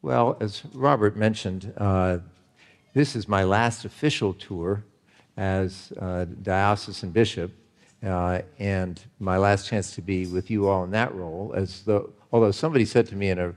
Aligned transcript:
Well, 0.00 0.36
as 0.40 0.62
Robert 0.74 1.16
mentioned, 1.16 1.72
uh, 1.76 2.18
this 2.94 3.16
is 3.16 3.26
my 3.26 3.42
last 3.42 3.84
official 3.84 4.32
tour 4.32 4.84
as 5.36 5.92
uh, 6.00 6.26
diocesan 6.42 7.10
bishop, 7.10 7.50
uh, 8.04 8.42
and 8.60 9.00
my 9.18 9.38
last 9.38 9.68
chance 9.68 9.96
to 9.96 10.02
be 10.02 10.26
with 10.26 10.50
you 10.50 10.68
all 10.68 10.84
in 10.84 10.92
that 10.92 11.12
role. 11.14 11.52
As 11.56 11.82
though, 11.82 12.10
although 12.32 12.52
somebody 12.52 12.84
said 12.84 13.06
to 13.08 13.16
me 13.16 13.30
in 13.30 13.40
a, 13.40 13.54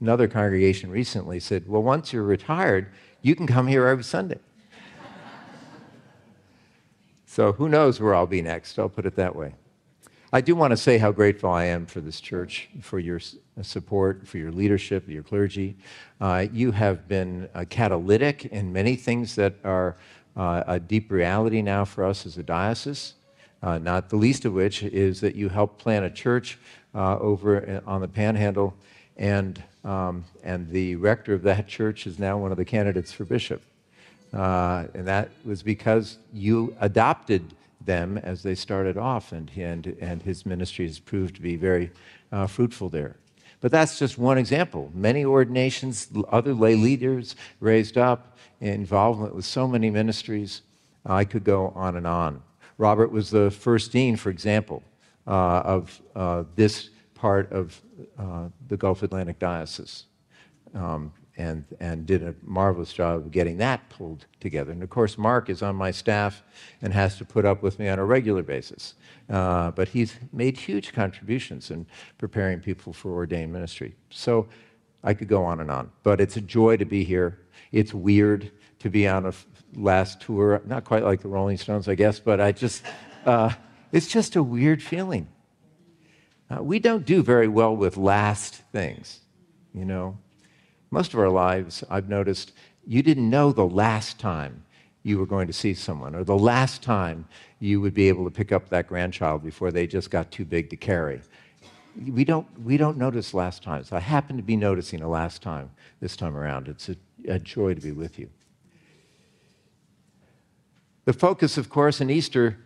another 0.00 0.26
congregation 0.26 0.90
recently, 0.90 1.38
said, 1.38 1.68
"Well, 1.68 1.82
once 1.82 2.14
you're 2.14 2.22
retired, 2.22 2.88
you 3.20 3.34
can 3.34 3.46
come 3.46 3.66
here 3.66 3.86
every 3.86 4.04
Sunday." 4.04 4.38
so 7.26 7.52
who 7.52 7.68
knows 7.68 8.00
where 8.00 8.14
I'll 8.14 8.26
be 8.26 8.40
next? 8.40 8.78
I'll 8.78 8.88
put 8.88 9.04
it 9.04 9.16
that 9.16 9.36
way. 9.36 9.54
I 10.34 10.40
do 10.40 10.56
want 10.56 10.70
to 10.70 10.78
say 10.78 10.96
how 10.96 11.12
grateful 11.12 11.50
I 11.50 11.66
am 11.66 11.84
for 11.84 12.00
this 12.00 12.18
church, 12.18 12.70
for 12.80 12.98
your 12.98 13.20
support, 13.60 14.26
for 14.26 14.38
your 14.38 14.50
leadership, 14.50 15.06
your 15.06 15.22
clergy. 15.22 15.76
Uh, 16.22 16.46
you 16.50 16.72
have 16.72 17.06
been 17.06 17.50
catalytic 17.68 18.46
in 18.46 18.72
many 18.72 18.96
things 18.96 19.34
that 19.34 19.56
are 19.62 19.94
uh, 20.34 20.62
a 20.66 20.80
deep 20.80 21.12
reality 21.12 21.60
now 21.60 21.84
for 21.84 22.02
us 22.02 22.24
as 22.24 22.38
a 22.38 22.42
diocese, 22.42 23.12
uh, 23.62 23.76
not 23.76 24.08
the 24.08 24.16
least 24.16 24.46
of 24.46 24.54
which 24.54 24.82
is 24.82 25.20
that 25.20 25.34
you 25.34 25.50
helped 25.50 25.78
plant 25.78 26.06
a 26.06 26.10
church 26.10 26.58
uh, 26.94 27.18
over 27.18 27.82
on 27.86 28.00
the 28.00 28.08
panhandle, 28.08 28.74
and, 29.18 29.62
um, 29.84 30.24
and 30.42 30.66
the 30.70 30.96
rector 30.96 31.34
of 31.34 31.42
that 31.42 31.68
church 31.68 32.06
is 32.06 32.18
now 32.18 32.38
one 32.38 32.50
of 32.50 32.56
the 32.56 32.64
candidates 32.64 33.12
for 33.12 33.26
bishop. 33.26 33.60
Uh, 34.32 34.86
and 34.94 35.06
that 35.06 35.28
was 35.44 35.62
because 35.62 36.16
you 36.32 36.74
adopted 36.80 37.52
them 37.86 38.18
as 38.18 38.42
they 38.42 38.54
started 38.54 38.96
off, 38.96 39.32
and, 39.32 39.50
and, 39.56 39.96
and 40.00 40.22
his 40.22 40.44
ministry 40.46 40.86
has 40.86 40.98
proved 40.98 41.36
to 41.36 41.42
be 41.42 41.56
very 41.56 41.90
uh, 42.30 42.46
fruitful 42.46 42.88
there. 42.88 43.16
But 43.60 43.70
that's 43.70 43.98
just 43.98 44.18
one 44.18 44.38
example. 44.38 44.90
Many 44.92 45.24
ordinations, 45.24 46.08
other 46.28 46.52
lay 46.52 46.74
leaders 46.74 47.36
raised 47.60 47.96
up, 47.96 48.36
involvement 48.60 49.34
with 49.34 49.44
so 49.44 49.68
many 49.68 49.90
ministries. 49.90 50.62
I 51.06 51.24
could 51.24 51.44
go 51.44 51.72
on 51.74 51.96
and 51.96 52.06
on. 52.06 52.42
Robert 52.78 53.12
was 53.12 53.30
the 53.30 53.50
first 53.50 53.92
dean, 53.92 54.16
for 54.16 54.30
example, 54.30 54.82
uh, 55.26 55.60
of 55.64 56.02
uh, 56.16 56.44
this 56.56 56.90
part 57.14 57.52
of 57.52 57.80
uh, 58.18 58.48
the 58.68 58.76
Gulf 58.76 59.02
Atlantic 59.02 59.38
Diocese. 59.38 60.04
Um, 60.74 61.12
and, 61.42 61.64
and 61.80 62.06
did 62.06 62.22
a 62.22 62.34
marvelous 62.44 62.92
job 62.92 63.16
of 63.16 63.30
getting 63.32 63.56
that 63.56 63.88
pulled 63.88 64.26
together. 64.38 64.70
And 64.70 64.82
of 64.82 64.90
course, 64.90 65.18
Mark 65.18 65.50
is 65.50 65.60
on 65.60 65.74
my 65.74 65.90
staff 65.90 66.42
and 66.80 66.92
has 66.92 67.18
to 67.18 67.24
put 67.24 67.44
up 67.44 67.62
with 67.62 67.80
me 67.80 67.88
on 67.88 67.98
a 67.98 68.04
regular 68.04 68.44
basis. 68.44 68.94
Uh, 69.28 69.72
but 69.72 69.88
he's 69.88 70.14
made 70.32 70.56
huge 70.56 70.92
contributions 70.92 71.70
in 71.72 71.86
preparing 72.16 72.60
people 72.60 72.92
for 72.92 73.12
ordained 73.12 73.52
ministry. 73.52 73.96
So 74.10 74.46
I 75.02 75.14
could 75.14 75.28
go 75.28 75.44
on 75.44 75.58
and 75.60 75.70
on. 75.70 75.90
But 76.04 76.20
it's 76.20 76.36
a 76.36 76.40
joy 76.40 76.76
to 76.76 76.84
be 76.84 77.02
here. 77.02 77.40
It's 77.72 77.92
weird 77.92 78.52
to 78.78 78.88
be 78.88 79.08
on 79.08 79.26
a 79.26 79.32
last 79.74 80.20
tour, 80.20 80.62
not 80.64 80.84
quite 80.84 81.02
like 81.02 81.22
the 81.22 81.28
Rolling 81.28 81.56
Stones, 81.56 81.88
I 81.88 81.96
guess, 81.96 82.20
but 82.20 82.40
I 82.40 82.52
just, 82.52 82.84
uh, 83.26 83.50
it's 83.90 84.06
just 84.06 84.36
a 84.36 84.42
weird 84.42 84.80
feeling. 84.80 85.26
Uh, 86.48 86.62
we 86.62 86.78
don't 86.78 87.04
do 87.04 87.22
very 87.22 87.48
well 87.48 87.74
with 87.74 87.96
last 87.96 88.62
things, 88.70 89.20
you 89.74 89.84
know 89.84 90.18
most 90.92 91.14
of 91.14 91.20
our 91.20 91.30
lives, 91.30 91.82
I've 91.90 92.08
noticed, 92.08 92.52
you 92.86 93.02
didn't 93.02 93.28
know 93.28 93.50
the 93.50 93.66
last 93.66 94.18
time 94.18 94.62
you 95.02 95.18
were 95.18 95.26
going 95.26 95.46
to 95.46 95.52
see 95.52 95.72
someone 95.72 96.14
or 96.14 96.22
the 96.22 96.36
last 96.36 96.82
time 96.82 97.26
you 97.58 97.80
would 97.80 97.94
be 97.94 98.08
able 98.08 98.24
to 98.24 98.30
pick 98.30 98.52
up 98.52 98.68
that 98.68 98.86
grandchild 98.86 99.42
before 99.42 99.72
they 99.72 99.86
just 99.86 100.10
got 100.10 100.30
too 100.30 100.44
big 100.44 100.68
to 100.68 100.76
carry. 100.76 101.20
We 102.06 102.24
don't, 102.24 102.46
we 102.62 102.76
don't 102.76 102.98
notice 102.98 103.32
last 103.32 103.62
times. 103.62 103.90
I 103.90 104.00
happen 104.00 104.36
to 104.36 104.42
be 104.42 104.54
noticing 104.54 105.00
a 105.00 105.08
last 105.08 105.40
time 105.40 105.70
this 106.00 106.14
time 106.14 106.36
around. 106.36 106.68
It's 106.68 106.90
a, 106.90 106.96
a 107.26 107.38
joy 107.38 107.72
to 107.74 107.80
be 107.80 107.92
with 107.92 108.18
you. 108.18 108.28
The 111.06 111.14
focus, 111.14 111.56
of 111.56 111.70
course, 111.70 112.00
in 112.00 112.10
Easter 112.10 112.58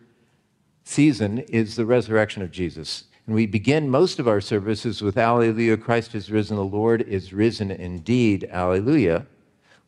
season 0.85 1.39
is 1.39 1.77
the 1.77 1.87
resurrection 1.87 2.43
of 2.43 2.51
Jesus. 2.51 3.05
And 3.27 3.35
we 3.35 3.47
begin 3.47 3.91
most 3.91 4.19
of 4.19 4.29
our 4.29 4.41
services 4.41 5.03
with 5.03 5.19
Alleluia, 5.19 5.77
Christ 5.77 6.15
is 6.15 6.31
risen, 6.31 6.57
the 6.57 6.65
Lord 6.65 7.03
is 7.03 7.33
risen 7.33 7.71
indeed, 7.71 8.49
Alleluia. 8.51 9.27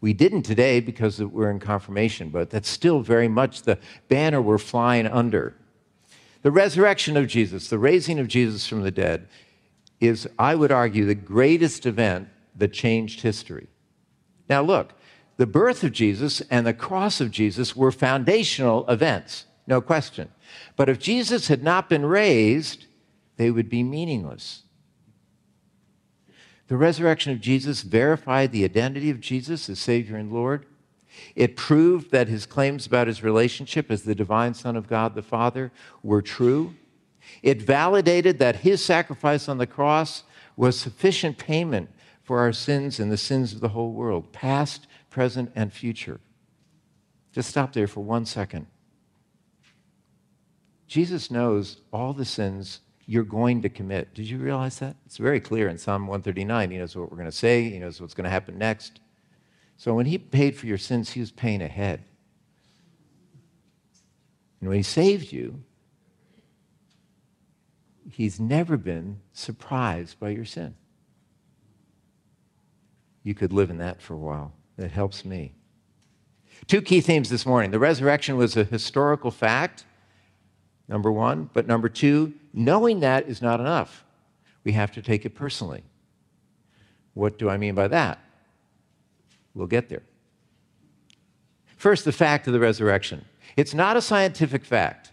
We 0.00 0.12
didn't 0.12 0.42
today 0.42 0.80
because 0.80 1.20
we're 1.20 1.50
in 1.50 1.60
confirmation, 1.60 2.30
but 2.30 2.50
that's 2.50 2.68
still 2.68 3.00
very 3.00 3.28
much 3.28 3.62
the 3.62 3.78
banner 4.08 4.42
we're 4.42 4.58
flying 4.58 5.06
under. 5.06 5.54
The 6.42 6.50
resurrection 6.50 7.16
of 7.16 7.26
Jesus, 7.26 7.68
the 7.68 7.78
raising 7.78 8.18
of 8.18 8.28
Jesus 8.28 8.66
from 8.66 8.82
the 8.82 8.90
dead, 8.90 9.28
is, 10.00 10.28
I 10.38 10.54
would 10.54 10.70
argue, 10.70 11.04
the 11.04 11.14
greatest 11.14 11.86
event 11.86 12.28
that 12.56 12.72
changed 12.72 13.20
history. 13.20 13.68
Now, 14.48 14.62
look, 14.62 14.94
the 15.36 15.46
birth 15.46 15.84
of 15.84 15.92
Jesus 15.92 16.40
and 16.50 16.66
the 16.66 16.74
cross 16.74 17.20
of 17.20 17.30
Jesus 17.30 17.76
were 17.76 17.92
foundational 17.92 18.88
events, 18.88 19.46
no 19.66 19.80
question. 19.80 20.30
But 20.76 20.88
if 20.88 20.98
Jesus 20.98 21.48
had 21.48 21.62
not 21.62 21.88
been 21.88 22.06
raised, 22.06 22.86
they 23.38 23.50
would 23.50 23.70
be 23.70 23.82
meaningless. 23.82 24.64
The 26.66 26.76
resurrection 26.76 27.32
of 27.32 27.40
Jesus 27.40 27.80
verified 27.80 28.52
the 28.52 28.64
identity 28.64 29.08
of 29.08 29.20
Jesus 29.20 29.70
as 29.70 29.78
Savior 29.78 30.16
and 30.16 30.30
Lord. 30.30 30.66
It 31.34 31.56
proved 31.56 32.10
that 32.10 32.28
his 32.28 32.44
claims 32.44 32.84
about 32.84 33.06
his 33.06 33.22
relationship 33.22 33.90
as 33.90 34.02
the 34.02 34.14
divine 34.14 34.52
Son 34.52 34.76
of 34.76 34.88
God 34.88 35.14
the 35.14 35.22
Father 35.22 35.72
were 36.02 36.20
true. 36.20 36.74
It 37.42 37.62
validated 37.62 38.38
that 38.38 38.56
his 38.56 38.84
sacrifice 38.84 39.48
on 39.48 39.58
the 39.58 39.66
cross 39.66 40.24
was 40.56 40.78
sufficient 40.78 41.38
payment 41.38 41.90
for 42.22 42.40
our 42.40 42.52
sins 42.52 43.00
and 43.00 43.10
the 43.10 43.16
sins 43.16 43.54
of 43.54 43.60
the 43.60 43.70
whole 43.70 43.92
world, 43.92 44.32
past, 44.32 44.86
present, 45.08 45.50
and 45.54 45.72
future. 45.72 46.20
Just 47.32 47.48
stop 47.48 47.72
there 47.72 47.86
for 47.86 48.02
one 48.02 48.26
second. 48.26 48.66
Jesus 50.86 51.30
knows 51.30 51.78
all 51.92 52.12
the 52.12 52.24
sins 52.24 52.80
you're 53.10 53.24
going 53.24 53.62
to 53.62 53.70
commit. 53.70 54.12
Did 54.12 54.28
you 54.28 54.36
realize 54.36 54.78
that? 54.80 54.94
It's 55.06 55.16
very 55.16 55.40
clear 55.40 55.66
in 55.68 55.78
Psalm 55.78 56.02
139. 56.02 56.70
He 56.70 56.76
knows 56.76 56.94
what 56.94 57.10
we're 57.10 57.16
going 57.16 57.30
to 57.30 57.36
say, 57.36 57.70
he 57.70 57.78
knows 57.78 58.00
what's 58.00 58.12
going 58.12 58.26
to 58.26 58.30
happen 58.30 58.58
next. 58.58 59.00
So 59.78 59.94
when 59.94 60.04
he 60.04 60.18
paid 60.18 60.54
for 60.56 60.66
your 60.66 60.76
sins, 60.76 61.10
he 61.10 61.20
was 61.20 61.30
paying 61.30 61.62
ahead. 61.62 62.04
And 64.60 64.68
when 64.68 64.76
he 64.76 64.82
saved 64.82 65.32
you, 65.32 65.62
he's 68.10 68.38
never 68.38 68.76
been 68.76 69.20
surprised 69.32 70.20
by 70.20 70.28
your 70.28 70.44
sin. 70.44 70.74
You 73.22 73.34
could 73.34 73.54
live 73.54 73.70
in 73.70 73.78
that 73.78 74.02
for 74.02 74.12
a 74.12 74.18
while. 74.18 74.52
That 74.76 74.90
helps 74.90 75.24
me. 75.24 75.54
Two 76.66 76.82
key 76.82 77.00
themes 77.00 77.30
this 77.30 77.46
morning. 77.46 77.70
The 77.70 77.78
resurrection 77.78 78.36
was 78.36 78.54
a 78.54 78.64
historical 78.64 79.30
fact 79.30 79.84
number 80.88 81.12
one. 81.12 81.50
But 81.52 81.66
number 81.66 81.88
two, 81.88 82.34
knowing 82.52 83.00
that 83.00 83.28
is 83.28 83.42
not 83.42 83.60
enough. 83.60 84.04
We 84.64 84.72
have 84.72 84.92
to 84.92 85.02
take 85.02 85.24
it 85.24 85.34
personally. 85.34 85.82
What 87.14 87.38
do 87.38 87.48
I 87.48 87.56
mean 87.56 87.74
by 87.74 87.88
that? 87.88 88.18
We'll 89.54 89.66
get 89.66 89.88
there. 89.88 90.02
First, 91.76 92.04
the 92.04 92.12
fact 92.12 92.46
of 92.46 92.52
the 92.52 92.60
resurrection. 92.60 93.24
It's 93.56 93.74
not 93.74 93.96
a 93.96 94.02
scientific 94.02 94.64
fact. 94.64 95.12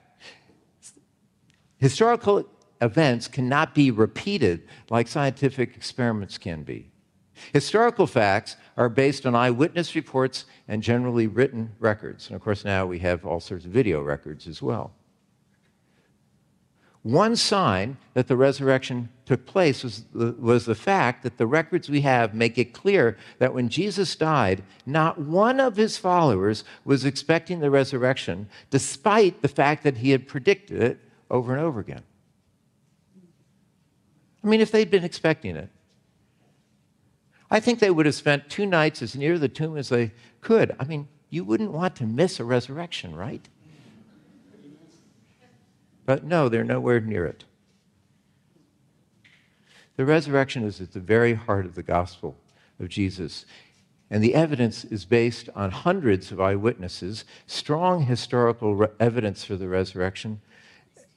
Historical 1.78 2.46
events 2.82 3.28
cannot 3.28 3.76
be 3.76 3.92
repeated 3.92 4.68
like 4.90 5.08
scientific 5.08 5.76
experiments 5.76 6.38
can 6.38 6.64
be. 6.64 6.92
Historical 7.54 8.08
facts 8.08 8.56
are 8.78 8.90
based 8.90 9.26
on 9.26 9.36
eyewitness 9.36 9.96
reports 9.96 10.46
and 10.68 10.82
generally 10.82 11.28
written 11.28 11.72
records. 11.80 12.28
And 12.28 12.36
of 12.36 12.42
course, 12.42 12.66
now 12.66 12.86
we 12.86 13.00
have 13.00 13.26
all 13.26 13.40
sorts 13.40 13.66
of 13.66 13.72
video 13.72 14.02
records 14.02 14.48
as 14.48 14.62
well. 14.62 14.94
One 17.06 17.36
sign 17.36 17.98
that 18.16 18.28
the 18.28 18.36
resurrection 18.36 19.10
took 19.28 19.46
place 19.46 19.84
was 19.84 20.06
the, 20.12 20.32
was 20.40 20.66
the 20.66 20.74
fact 20.74 21.22
that 21.22 21.38
the 21.38 21.46
records 21.46 21.88
we 21.88 22.02
have 22.02 22.34
make 22.34 22.58
it 22.58 22.74
clear 22.74 23.16
that 23.38 23.54
when 23.54 23.70
Jesus 23.70 24.16
died, 24.16 24.64
not 24.88 25.20
one 25.22 25.60
of 25.60 25.76
his 25.76 26.00
followers 26.00 26.64
was 26.84 27.06
expecting 27.06 27.60
the 27.60 27.70
resurrection, 27.70 28.50
despite 28.72 29.44
the 29.44 29.48
fact 29.48 29.84
that 29.84 29.98
he 29.98 30.10
had 30.10 30.28
predicted 30.28 30.82
it 30.82 31.00
over 31.30 31.54
and 31.54 31.62
over 31.62 31.80
again. 31.80 32.02
I 34.44 34.48
mean, 34.48 34.60
if 34.60 34.72
they'd 34.72 34.90
been 34.90 35.04
expecting 35.04 35.56
it, 35.56 35.70
I 37.52 37.60
think 37.60 37.78
they 37.78 37.92
would 37.92 38.08
have 38.08 38.16
spent 38.16 38.50
two 38.50 38.66
nights 38.66 39.04
as 39.04 39.16
near 39.16 39.38
the 39.38 39.48
tomb 39.48 39.78
as 39.78 39.90
they 39.90 40.12
could. 40.42 40.76
I 40.80 40.86
mean, 40.86 41.08
you 41.30 41.44
wouldn't 41.44 41.72
want 41.72 41.96
to 41.98 42.08
miss 42.08 42.40
a 42.40 42.44
resurrection, 42.44 43.16
right? 43.16 43.48
But 46.06 46.24
no, 46.24 46.50
they're 46.50 46.64
nowhere 46.64 47.00
near 47.00 47.26
it. 47.26 47.46
The 49.98 50.06
resurrection 50.06 50.64
is 50.64 50.82
at 50.82 50.92
the 50.92 51.00
very 51.00 51.34
heart 51.34 51.66
of 51.66 51.76
the 51.76 51.84
gospel 51.84 52.38
of 52.80 52.90
Jesus. 52.90 53.46
And 54.10 54.24
the 54.24 54.36
evidence 54.36 54.86
is 54.86 55.06
based 55.06 55.50
on 55.56 55.72
hundreds 55.72 56.32
of 56.32 56.40
eyewitnesses, 56.40 57.26
strong 57.48 58.06
historical 58.06 58.76
re- 58.76 58.88
evidence 59.00 59.44
for 59.44 59.56
the 59.56 59.68
resurrection, 59.68 60.42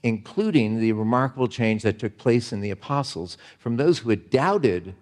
including 0.02 0.78
the 0.78 0.92
remarkable 0.92 1.48
change 1.48 1.82
that 1.82 1.98
took 1.98 2.16
place 2.16 2.52
in 2.52 2.60
the 2.60 2.70
apostles 2.70 3.36
from 3.58 3.76
those 3.76 3.98
who 3.98 4.10
had 4.10 4.30
doubted 4.30 4.94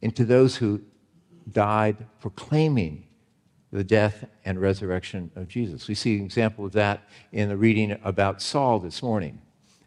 into 0.00 0.24
those 0.24 0.56
who 0.56 0.82
died 1.50 2.06
proclaiming 2.20 3.07
the 3.72 3.84
death 3.84 4.24
and 4.44 4.60
resurrection 4.60 5.30
of 5.36 5.48
Jesus. 5.48 5.88
We 5.88 5.94
see 5.94 6.18
an 6.18 6.24
example 6.24 6.64
of 6.64 6.72
that 6.72 7.02
in 7.32 7.48
the 7.48 7.56
reading 7.56 7.98
about 8.02 8.40
Saul 8.40 8.78
this 8.78 9.02
morning. 9.02 9.40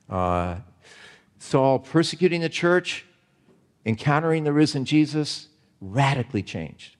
Uh, 0.10 0.58
Saul 1.40 1.80
persecuting 1.80 2.42
the 2.42 2.50
church, 2.50 3.06
encountering 3.86 4.44
the 4.44 4.54
risen 4.54 4.86
Jesus, 4.86 5.48
radically 5.80 6.44
changed. 6.44 6.96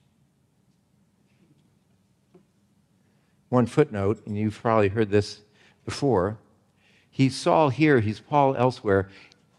One 3.48 3.66
footnote, 3.66 4.26
and 4.26 4.36
you've 4.36 4.60
probably 4.60 4.88
heard 4.88 5.10
this 5.10 5.42
before. 5.84 6.38
He's 7.10 7.36
Saul 7.36 7.68
here, 7.68 8.00
he's 8.00 8.18
Paul 8.18 8.56
elsewhere. 8.56 9.08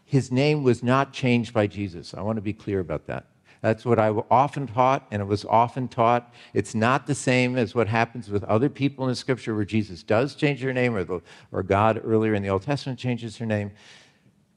His 0.04 0.30
name 0.30 0.62
was 0.62 0.82
not 0.82 1.12
changed 1.12 1.54
by 1.54 1.66
Jesus. 1.68 2.12
I 2.12 2.20
want 2.20 2.36
to 2.36 2.42
be 2.42 2.52
clear 2.52 2.80
about 2.80 3.06
that. 3.06 3.26
That's 3.64 3.86
what 3.86 3.98
I 3.98 4.10
often 4.30 4.66
taught, 4.66 5.06
and 5.10 5.22
it 5.22 5.24
was 5.24 5.46
often 5.46 5.88
taught. 5.88 6.34
It's 6.52 6.74
not 6.74 7.06
the 7.06 7.14
same 7.14 7.56
as 7.56 7.74
what 7.74 7.88
happens 7.88 8.28
with 8.28 8.44
other 8.44 8.68
people 8.68 9.06
in 9.06 9.08
the 9.08 9.16
scripture 9.16 9.54
where 9.54 9.64
Jesus 9.64 10.02
does 10.02 10.34
change 10.34 10.60
their 10.60 10.74
name, 10.74 10.94
or, 10.94 11.02
the, 11.02 11.22
or 11.50 11.62
God 11.62 11.98
earlier 12.04 12.34
in 12.34 12.42
the 12.42 12.50
Old 12.50 12.60
Testament 12.60 12.98
changes 12.98 13.38
their 13.38 13.46
name. 13.46 13.70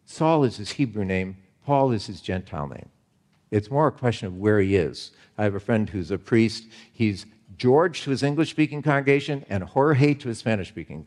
Saul 0.04 0.44
is 0.44 0.58
his 0.58 0.72
Hebrew 0.72 1.06
name, 1.06 1.38
Paul 1.66 1.94
is 1.94 2.08
his 2.08 2.20
Gentile 2.20 2.68
name. 2.68 2.90
It's 3.50 3.72
more 3.72 3.88
a 3.88 3.94
question 3.94 4.28
of 4.28 4.36
where 4.36 4.60
he 4.60 4.76
is. 4.76 5.12
I 5.38 5.46
have 5.46 5.56
a 5.56 5.60
friend 5.62 5.90
who's 5.90 6.12
a 6.12 6.18
priest. 6.18 6.66
He's 6.92 7.26
George 7.58 8.02
to 8.02 8.10
his 8.10 8.24
English 8.24 8.50
speaking 8.50 8.82
congregation 8.82 9.46
and 9.48 9.64
Jorge 9.64 10.16
to 10.16 10.28
his 10.28 10.40
Spanish 10.40 10.68
speaking 10.68 11.06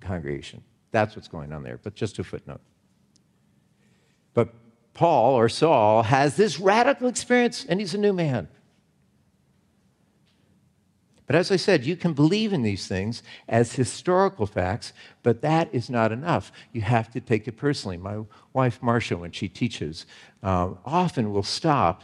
congregation. 0.00 0.62
That's 0.92 1.14
what's 1.14 1.28
going 1.28 1.52
on 1.52 1.62
there, 1.62 1.78
but 1.82 1.94
just 1.94 2.18
a 2.18 2.24
footnote. 2.24 2.62
But 4.32 4.54
Paul 4.94 5.34
or 5.34 5.48
Saul 5.48 6.04
has 6.04 6.36
this 6.36 6.58
radical 6.58 7.08
experience 7.08 7.66
and 7.68 7.80
he's 7.80 7.94
a 7.94 7.98
new 7.98 8.12
man. 8.12 8.48
But 11.26 11.36
as 11.36 11.50
I 11.50 11.56
said, 11.56 11.84
you 11.84 11.96
can 11.96 12.12
believe 12.12 12.52
in 12.52 12.62
these 12.62 12.86
things 12.86 13.22
as 13.48 13.72
historical 13.72 14.46
facts, 14.46 14.92
but 15.22 15.40
that 15.40 15.70
is 15.72 15.88
not 15.88 16.12
enough. 16.12 16.52
You 16.72 16.82
have 16.82 17.10
to 17.12 17.20
take 17.20 17.48
it 17.48 17.56
personally. 17.56 17.96
My 17.96 18.20
wife, 18.52 18.82
Marcia, 18.82 19.16
when 19.16 19.32
she 19.32 19.48
teaches, 19.48 20.04
uh, 20.42 20.74
often 20.84 21.32
will 21.32 21.42
stop 21.42 22.02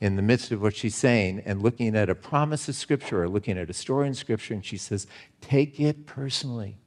in 0.00 0.16
the 0.16 0.22
midst 0.22 0.50
of 0.52 0.62
what 0.62 0.74
she's 0.74 0.96
saying 0.96 1.42
and 1.44 1.62
looking 1.62 1.94
at 1.94 2.08
a 2.08 2.14
promise 2.14 2.66
of 2.66 2.74
Scripture 2.74 3.22
or 3.22 3.28
looking 3.28 3.58
at 3.58 3.68
a 3.68 3.74
story 3.74 4.08
in 4.08 4.14
Scripture, 4.14 4.54
and 4.54 4.64
she 4.64 4.78
says, 4.78 5.06
Take 5.42 5.78
it 5.78 6.06
personally. 6.06 6.78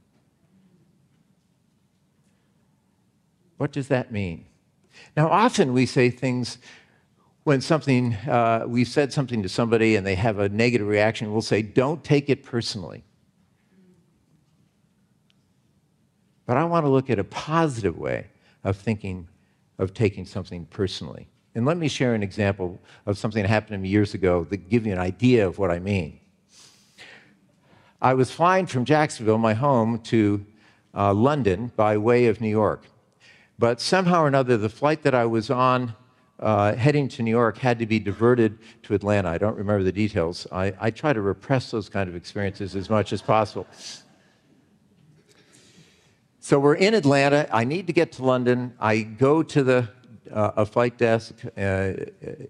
What 3.58 3.72
does 3.72 3.90
that 3.90 4.12
mean? 4.12 4.46
Now, 5.16 5.30
often 5.30 5.74
we 5.74 5.86
say 5.86 6.10
things 6.10 6.58
when 7.46 7.62
something, 7.62 8.16
uh, 8.28 8.66
we've 8.68 8.88
said 8.88 9.14
something 9.14 9.44
to 9.44 9.50
somebody 9.50 9.96
and 9.96 10.06
they 10.06 10.16
have 10.16 10.40
a 10.40 10.50
negative 10.50 10.88
reaction, 10.88 11.32
we'll 11.32 11.42
say, 11.44 11.62
don't 11.62 12.04
take 12.04 12.28
it 12.28 12.44
personally. 12.44 13.04
But 16.48 16.58
I 16.58 16.64
want 16.64 16.86
to 16.86 16.90
look 16.90 17.10
at 17.10 17.20
a 17.20 17.24
positive 17.24 17.98
way 17.98 18.28
of 18.64 18.78
thinking 18.78 19.28
of 19.78 19.94
taking 19.94 20.26
something 20.26 20.66
personally. 20.66 21.28
And 21.54 21.66
let 21.66 21.78
me 21.78 21.88
share 21.88 22.16
an 22.16 22.24
example 22.24 22.82
of 23.06 23.18
something 23.18 23.42
that 23.44 23.50
happened 23.50 23.72
to 23.72 23.78
me 23.78 23.90
years 23.90 24.14
ago 24.14 24.44
that 24.46 24.70
give 24.70 24.86
you 24.86 24.94
an 24.94 25.00
idea 25.00 25.48
of 25.48 25.58
what 25.58 25.70
I 25.72 25.80
mean. 25.80 26.20
I 28.02 28.14
was 28.14 28.32
flying 28.32 28.66
from 28.66 28.86
Jacksonville, 28.86 29.38
my 29.38 29.54
home, 29.54 30.00
to 30.00 30.46
uh, 30.94 31.14
London 31.14 31.72
by 31.76 31.98
way 31.98 32.26
of 32.26 32.42
New 32.42 32.50
York. 32.50 32.86
But 33.58 33.80
somehow 33.80 34.24
or 34.24 34.28
another, 34.28 34.58
the 34.58 34.70
flight 34.70 35.04
that 35.04 35.16
I 35.16 35.26
was 35.26 35.50
on 35.50 35.96
uh, 36.40 36.76
heading 36.76 37.08
to 37.08 37.24
New 37.24 37.32
York 37.32 37.58
had 37.58 37.80
to 37.80 37.86
be 37.86 38.00
diverted 38.00 38.60
to 38.84 38.94
Atlanta. 38.94 39.30
I 39.30 39.38
don't 39.38 39.56
remember 39.56 39.84
the 39.84 39.92
details. 39.92 40.46
I, 40.52 40.74
I 40.80 40.92
try 40.92 41.14
to 41.14 41.22
repress 41.22 41.72
those 41.72 41.88
kind 41.88 42.10
of 42.10 42.16
experiences 42.16 42.76
as 42.76 42.90
much 42.90 43.14
as 43.14 43.22
possible. 43.22 43.68
So 46.42 46.60
we're 46.60 46.76
in 46.76 46.94
Atlanta. 46.94 47.48
I 47.52 47.64
need 47.64 47.88
to 47.88 47.94
get 47.94 48.12
to 48.14 48.24
London. 48.24 48.74
I 48.80 49.02
go 49.02 49.42
to 49.42 49.64
the 49.64 49.90
uh, 50.32 50.52
a 50.58 50.66
flight 50.66 50.98
desk, 50.98 51.36
uh, 51.58 51.94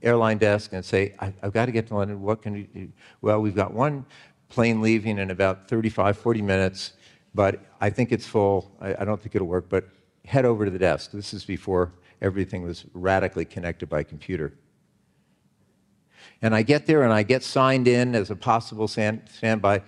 airline 0.01 0.38
desk, 0.38 0.72
and 0.74 0.84
say, 0.84 1.13
I, 1.19 1.34
have 1.42 1.54
got 1.54 1.66
to 1.68 1.72
get 1.72 1.88
to 1.88 1.96
London. 1.96 2.22
What 2.22 2.42
can 2.42 2.54
we 2.54 2.63
do? 2.63 2.90
Well, 3.22 3.42
we've 3.42 3.56
got 3.56 3.74
one 3.74 4.06
plane 4.50 4.81
leaving 4.81 5.18
in 5.18 5.31
about 5.31 5.68
35, 5.68 6.18
40 6.18 6.42
minutes, 6.42 6.94
but 7.34 7.60
I 7.81 7.90
think 7.90 8.12
it's 8.12 8.25
full. 8.25 8.72
I, 8.80 8.96
I 9.00 9.06
don't 9.06 9.22
think 9.22 9.36
it'll 9.36 9.48
work, 9.48 9.66
but 9.69 9.90
head 10.25 10.45
over 10.45 10.66
to 10.66 10.72
the 10.72 10.80
desk. 10.80 11.12
This 11.12 11.33
is 11.33 11.45
before 11.45 11.92
everything 12.22 12.63
was 12.63 12.86
radically 12.94 13.45
connected 13.45 13.89
by 13.89 14.04
computer. 14.04 14.54
And 16.42 16.56
I 16.56 16.63
get 16.63 16.86
there 16.86 17.04
and 17.04 17.13
I 17.13 17.24
get 17.24 17.44
signed 17.44 17.88
in 17.88 18.16
as 18.16 18.30
a 18.30 18.36
possible 18.36 18.88
stand, 18.88 19.24
standby. 19.33 19.83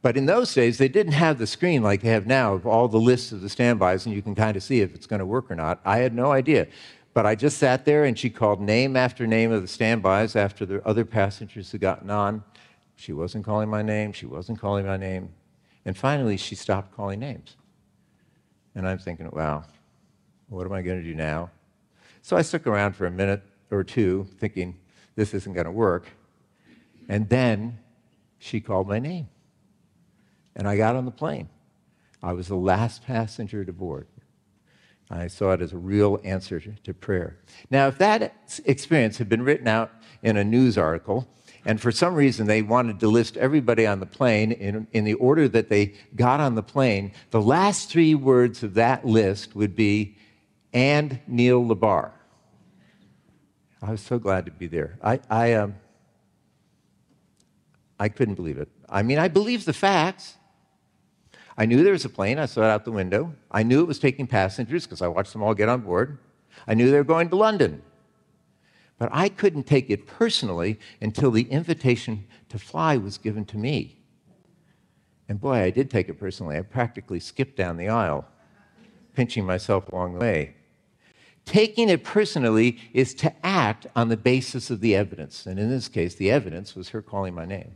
But 0.00 0.16
in 0.16 0.26
those 0.26 0.52
days, 0.52 0.78
they 0.78 0.88
didn't 0.88 1.12
have 1.12 1.38
the 1.38 1.46
screen 1.46 1.82
like 1.82 2.02
they 2.02 2.08
have 2.08 2.26
now 2.26 2.54
of 2.54 2.66
all 2.66 2.88
the 2.88 2.98
lists 2.98 3.30
of 3.30 3.40
the 3.40 3.48
standbys, 3.48 4.04
and 4.04 4.14
you 4.14 4.20
can 4.20 4.34
kind 4.34 4.56
of 4.56 4.62
see 4.62 4.80
if 4.80 4.94
it's 4.94 5.06
going 5.06 5.20
to 5.20 5.26
work 5.26 5.50
or 5.50 5.54
not. 5.54 5.80
I 5.84 5.98
had 5.98 6.12
no 6.12 6.32
idea. 6.32 6.66
But 7.14 7.26
I 7.26 7.34
just 7.34 7.58
sat 7.58 7.84
there 7.84 8.04
and 8.04 8.18
she 8.18 8.30
called 8.30 8.60
name 8.60 8.96
after 8.96 9.26
name 9.26 9.52
of 9.52 9.62
the 9.62 9.68
standbys 9.68 10.34
after 10.34 10.64
the 10.64 10.84
other 10.86 11.04
passengers 11.04 11.70
had 11.70 11.80
gotten 11.80 12.10
on. 12.10 12.42
She 12.96 13.12
wasn't 13.12 13.44
calling 13.44 13.68
my 13.68 13.82
name. 13.82 14.12
She 14.12 14.26
wasn't 14.26 14.58
calling 14.58 14.86
my 14.86 14.96
name. 14.96 15.28
And 15.84 15.96
finally, 15.96 16.36
she 16.36 16.54
stopped 16.54 16.94
calling 16.96 17.20
names. 17.20 17.56
And 18.74 18.88
I'm 18.88 18.98
thinking, 18.98 19.28
wow, 19.32 19.64
what 20.52 20.66
am 20.66 20.72
I 20.72 20.82
going 20.82 20.98
to 20.98 21.04
do 21.04 21.14
now? 21.14 21.50
So 22.20 22.36
I 22.36 22.42
stuck 22.42 22.66
around 22.66 22.94
for 22.94 23.06
a 23.06 23.10
minute 23.10 23.42
or 23.70 23.82
two, 23.82 24.28
thinking, 24.38 24.76
this 25.16 25.34
isn't 25.34 25.54
going 25.54 25.64
to 25.64 25.72
work. 25.72 26.06
And 27.08 27.28
then 27.28 27.78
she 28.38 28.60
called 28.60 28.86
my 28.86 28.98
name. 28.98 29.28
And 30.54 30.68
I 30.68 30.76
got 30.76 30.94
on 30.94 31.04
the 31.06 31.10
plane. 31.10 31.48
I 32.22 32.34
was 32.34 32.48
the 32.48 32.56
last 32.56 33.04
passenger 33.04 33.64
to 33.64 33.72
board. 33.72 34.06
I 35.10 35.26
saw 35.26 35.52
it 35.52 35.60
as 35.60 35.72
a 35.72 35.78
real 35.78 36.20
answer 36.24 36.60
to 36.60 36.94
prayer. 36.94 37.38
Now, 37.70 37.88
if 37.88 37.98
that 37.98 38.34
experience 38.64 39.18
had 39.18 39.28
been 39.28 39.42
written 39.42 39.68
out 39.68 39.90
in 40.22 40.36
a 40.36 40.44
news 40.44 40.78
article, 40.78 41.28
and 41.64 41.80
for 41.80 41.92
some 41.92 42.14
reason 42.14 42.46
they 42.46 42.62
wanted 42.62 43.00
to 43.00 43.08
list 43.08 43.36
everybody 43.36 43.86
on 43.86 44.00
the 44.00 44.06
plane 44.06 44.52
in, 44.52 44.86
in 44.92 45.04
the 45.04 45.14
order 45.14 45.48
that 45.48 45.68
they 45.68 45.94
got 46.14 46.40
on 46.40 46.54
the 46.54 46.62
plane, 46.62 47.12
the 47.30 47.42
last 47.42 47.90
three 47.90 48.14
words 48.14 48.62
of 48.62 48.74
that 48.74 49.06
list 49.06 49.54
would 49.54 49.76
be 49.76 50.16
and 50.72 51.20
Neil 51.26 51.64
Lebhar. 51.64 52.12
I 53.82 53.90
was 53.90 54.00
so 54.00 54.18
glad 54.18 54.46
to 54.46 54.52
be 54.52 54.68
there. 54.68 54.98
I, 55.02 55.20
I, 55.28 55.52
um, 55.54 55.74
I 57.98 58.08
couldn't 58.08 58.34
believe 58.34 58.58
it. 58.58 58.68
I 58.88 59.02
mean, 59.02 59.18
I 59.18 59.28
believed 59.28 59.66
the 59.66 59.72
facts. 59.72 60.36
I 61.56 61.66
knew 61.66 61.82
there 61.82 61.92
was 61.92 62.04
a 62.04 62.08
plane. 62.08 62.38
I 62.38 62.46
saw 62.46 62.62
it 62.62 62.70
out 62.70 62.84
the 62.84 62.92
window. 62.92 63.34
I 63.50 63.62
knew 63.62 63.80
it 63.80 63.88
was 63.88 63.98
taking 63.98 64.26
passengers 64.26 64.86
because 64.86 65.02
I 65.02 65.08
watched 65.08 65.32
them 65.32 65.42
all 65.42 65.54
get 65.54 65.68
on 65.68 65.80
board. 65.80 66.18
I 66.66 66.74
knew 66.74 66.90
they 66.90 66.96
were 66.96 67.04
going 67.04 67.28
to 67.30 67.36
London. 67.36 67.82
But 68.98 69.10
I 69.12 69.28
couldn't 69.28 69.64
take 69.64 69.90
it 69.90 70.06
personally 70.06 70.78
until 71.00 71.32
the 71.32 71.42
invitation 71.42 72.26
to 72.50 72.58
fly 72.58 72.96
was 72.96 73.18
given 73.18 73.44
to 73.46 73.58
me. 73.58 73.98
And 75.28 75.40
boy, 75.40 75.56
I 75.56 75.70
did 75.70 75.90
take 75.90 76.08
it 76.08 76.14
personally. 76.14 76.56
I 76.56 76.62
practically 76.62 77.18
skipped 77.18 77.56
down 77.56 77.76
the 77.76 77.88
aisle, 77.88 78.26
pinching 79.14 79.44
myself 79.44 79.88
along 79.88 80.14
the 80.14 80.20
way. 80.20 80.54
Taking 81.44 81.88
it 81.88 82.04
personally 82.04 82.78
is 82.92 83.14
to 83.14 83.32
act 83.44 83.86
on 83.96 84.08
the 84.08 84.16
basis 84.16 84.70
of 84.70 84.80
the 84.80 84.94
evidence. 84.94 85.46
And 85.46 85.58
in 85.58 85.68
this 85.68 85.88
case, 85.88 86.14
the 86.14 86.30
evidence 86.30 86.74
was 86.74 86.90
her 86.90 87.02
calling 87.02 87.34
my 87.34 87.44
name. 87.44 87.74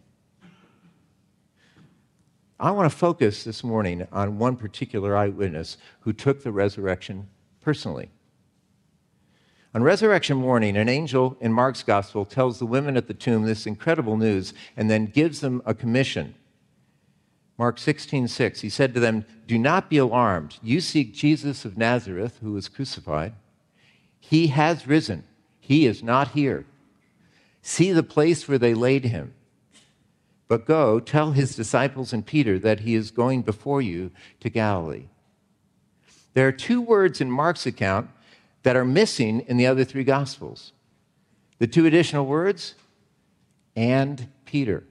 I 2.58 2.70
want 2.70 2.90
to 2.90 2.96
focus 2.96 3.44
this 3.44 3.62
morning 3.62 4.06
on 4.12 4.38
one 4.38 4.56
particular 4.56 5.16
eyewitness 5.16 5.76
who 6.00 6.12
took 6.12 6.42
the 6.42 6.52
resurrection 6.52 7.28
personally. 7.61 8.08
On 9.75 9.82
resurrection 9.82 10.38
morning, 10.38 10.75
an 10.78 10.88
angel 10.88 11.37
in 11.40 11.52
Mark's 11.52 11.82
gospel 11.82 12.25
tells 12.25 12.58
the 12.58 12.64
women 12.64 12.96
at 12.96 13.08
the 13.08 13.14
tomb 13.14 13.42
this 13.42 13.66
incredible 13.66 14.16
news 14.16 14.54
and 14.75 14.88
then 14.88 15.04
gives 15.04 15.40
them 15.40 15.61
a 15.66 15.75
commission. 15.75 16.35
Mark 17.58 17.78
16, 17.78 18.28
6, 18.28 18.61
he 18.62 18.70
said 18.70 18.94
to 18.94 19.00
them, 19.00 19.26
Do 19.46 19.58
not 19.58 19.90
be 19.90 19.99
alarmed. 19.99 20.58
You 20.62 20.80
seek 20.80 21.12
Jesus 21.12 21.66
of 21.66 21.76
Nazareth, 21.76 22.38
who 22.42 22.52
was 22.52 22.70
crucified. 22.70 23.35
He 24.28 24.49
has 24.49 24.87
risen. 24.87 25.25
He 25.61 25.87
is 25.87 26.02
not 26.02 26.28
here. 26.28 26.64
See 27.62 27.92
the 27.92 28.02
place 28.02 28.49
where 28.49 28.59
they 28.59 28.75
laid 28.75 29.04
him. 29.04 29.35
But 30.49 30.66
go, 30.66 31.00
tell 31.00 31.33
his 31.33 31.56
disciples 31.56 32.12
and 32.12 32.25
Peter 32.25 32.59
that 32.59 32.80
he 32.80 32.95
is 32.95 33.11
going 33.11 33.42
before 33.42 33.83
you 33.83 34.11
to 34.40 34.50
Galilee. 34.50 35.06
There 36.35 36.47
are 36.47 36.52
two 36.52 36.80
words 36.80 37.21
in 37.21 37.30
Mark's 37.30 37.66
account 37.66 38.11
that 38.62 38.76
are 38.76 38.85
missing 38.85 39.40
in 39.40 39.56
the 39.56 39.66
other 39.66 39.85
three 39.85 40.04
Gospels. 40.04 40.73
The 41.59 41.66
two 41.66 41.87
additional 41.87 42.26
words, 42.26 42.75
and 43.75 44.28
Peter. 44.45 44.85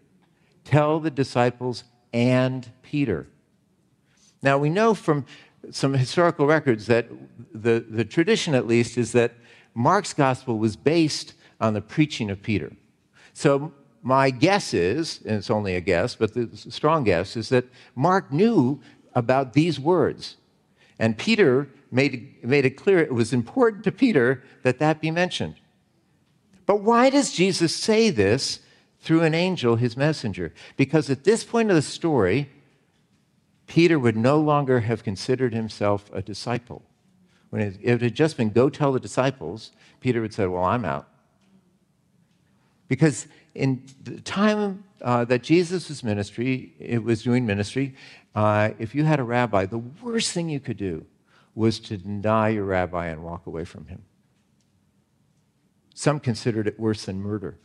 Tell 0.63 0.99
the 0.99 1.11
disciples 1.11 1.83
and 2.13 2.67
Peter. 2.81 3.27
Now, 4.41 4.57
we 4.57 4.69
know 4.69 4.93
from 4.93 5.25
some 5.71 5.93
historical 5.93 6.45
records 6.45 6.87
that 6.87 7.07
the, 7.53 7.85
the 7.89 8.05
tradition, 8.05 8.55
at 8.55 8.67
least, 8.67 8.97
is 8.97 9.11
that 9.13 9.33
Mark's 9.73 10.13
gospel 10.13 10.57
was 10.57 10.75
based 10.75 11.33
on 11.59 11.73
the 11.73 11.81
preaching 11.81 12.29
of 12.29 12.41
Peter. 12.41 12.71
So 13.33 13.73
my 14.01 14.29
guess 14.29 14.73
is, 14.73 15.19
and 15.25 15.37
it's 15.37 15.49
only 15.49 15.75
a 15.75 15.81
guess, 15.81 16.15
but 16.15 16.33
the 16.33 16.49
strong 16.55 17.03
guess 17.03 17.35
is 17.35 17.49
that 17.49 17.65
Mark 17.95 18.31
knew 18.31 18.81
about 19.13 19.53
these 19.53 19.79
words. 19.79 20.37
And 20.99 21.17
Peter 21.17 21.67
made, 21.91 22.43
made 22.43 22.65
it 22.65 22.71
clear 22.71 22.99
it 22.99 23.13
was 23.13 23.33
important 23.33 23.83
to 23.85 23.91
Peter 23.91 24.43
that 24.63 24.79
that 24.79 25.01
be 25.01 25.11
mentioned. 25.11 25.55
But 26.65 26.81
why 26.81 27.09
does 27.09 27.33
Jesus 27.33 27.75
say 27.75 28.09
this 28.09 28.59
through 28.99 29.21
an 29.21 29.33
angel, 29.33 29.75
his 29.75 29.97
messenger? 29.97 30.53
Because 30.77 31.09
at 31.09 31.23
this 31.23 31.43
point 31.43 31.69
of 31.69 31.75
the 31.75 31.81
story, 31.81 32.49
Peter 33.67 33.97
would 33.97 34.15
no 34.15 34.39
longer 34.39 34.81
have 34.81 35.03
considered 35.03 35.53
himself 35.53 36.09
a 36.13 36.21
disciple. 36.21 36.83
When 37.49 37.61
it, 37.81 38.01
had 38.01 38.15
just 38.15 38.37
been, 38.37 38.49
go 38.49 38.69
tell 38.69 38.91
the 38.91 38.99
disciples, 38.99 39.71
Peter 40.01 40.21
would 40.21 40.33
say, 40.33 40.45
Well, 40.45 40.63
I'm 40.63 40.85
out. 40.85 41.07
Because 42.87 43.27
in 43.55 43.83
the 44.03 44.21
time 44.21 44.83
uh, 45.01 45.25
that 45.25 45.41
Jesus 45.41 45.89
was 45.89 46.03
ministry, 46.03 46.73
it 46.79 47.03
was 47.03 47.23
doing 47.23 47.45
ministry, 47.45 47.95
uh, 48.35 48.71
if 48.77 48.93
you 48.93 49.05
had 49.05 49.19
a 49.19 49.23
rabbi, 49.23 49.65
the 49.65 49.77
worst 49.77 50.31
thing 50.31 50.49
you 50.49 50.59
could 50.59 50.77
do 50.77 51.05
was 51.55 51.79
to 51.79 51.97
deny 51.97 52.49
your 52.49 52.65
rabbi 52.65 53.07
and 53.07 53.23
walk 53.23 53.47
away 53.47 53.63
from 53.63 53.87
him. 53.87 54.03
Some 55.93 56.19
considered 56.19 56.67
it 56.67 56.77
worse 56.77 57.05
than 57.05 57.21
murder. 57.21 57.57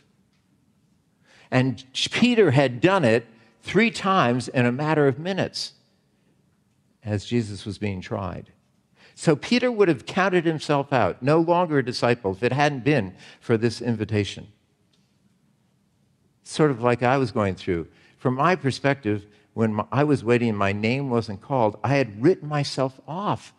And 1.51 1.85
Peter 1.93 2.53
had 2.53 2.81
done 2.81 3.05
it 3.05 3.27
three 3.63 3.91
times 3.91 4.47
in 4.47 4.65
a 4.65 4.73
matter 4.73 5.09
of 5.09 5.19
minutes 5.19 5.73
as 7.05 7.25
Jesus 7.25 7.65
was 7.65 7.79
being 7.79 8.01
tried. 8.01 8.53
So 9.15 9.37
Peter 9.37 9.71
would 9.71 9.89
have 9.89 10.07
counted 10.07 10.45
himself 10.45 10.93
out, 10.93 11.23
no 11.23 11.41
longer 11.41 11.79
a 11.79 11.85
disciple, 11.85 12.33
if 12.33 12.43
it 12.43 12.53
hadn't 12.53 12.85
been 12.85 13.15
for 13.41 13.57
this 13.57 13.83
invitation. 13.83 14.49
Sort 16.43 16.71
of 16.71 16.83
like 16.83 17.03
I 17.03 17.19
was 17.19 17.33
going 17.33 17.55
through. 17.55 17.89
From 18.17 18.35
my 18.35 18.57
perspective, 18.57 19.27
when 19.55 19.81
I 19.93 20.05
was 20.05 20.25
waiting 20.25 20.51
and 20.51 20.59
my 20.59 20.73
name 20.73 21.11
wasn't 21.11 21.41
called, 21.41 21.79
I 21.83 21.97
had 21.97 22.23
written 22.23 22.49
myself 22.49 23.01
off 23.07 23.53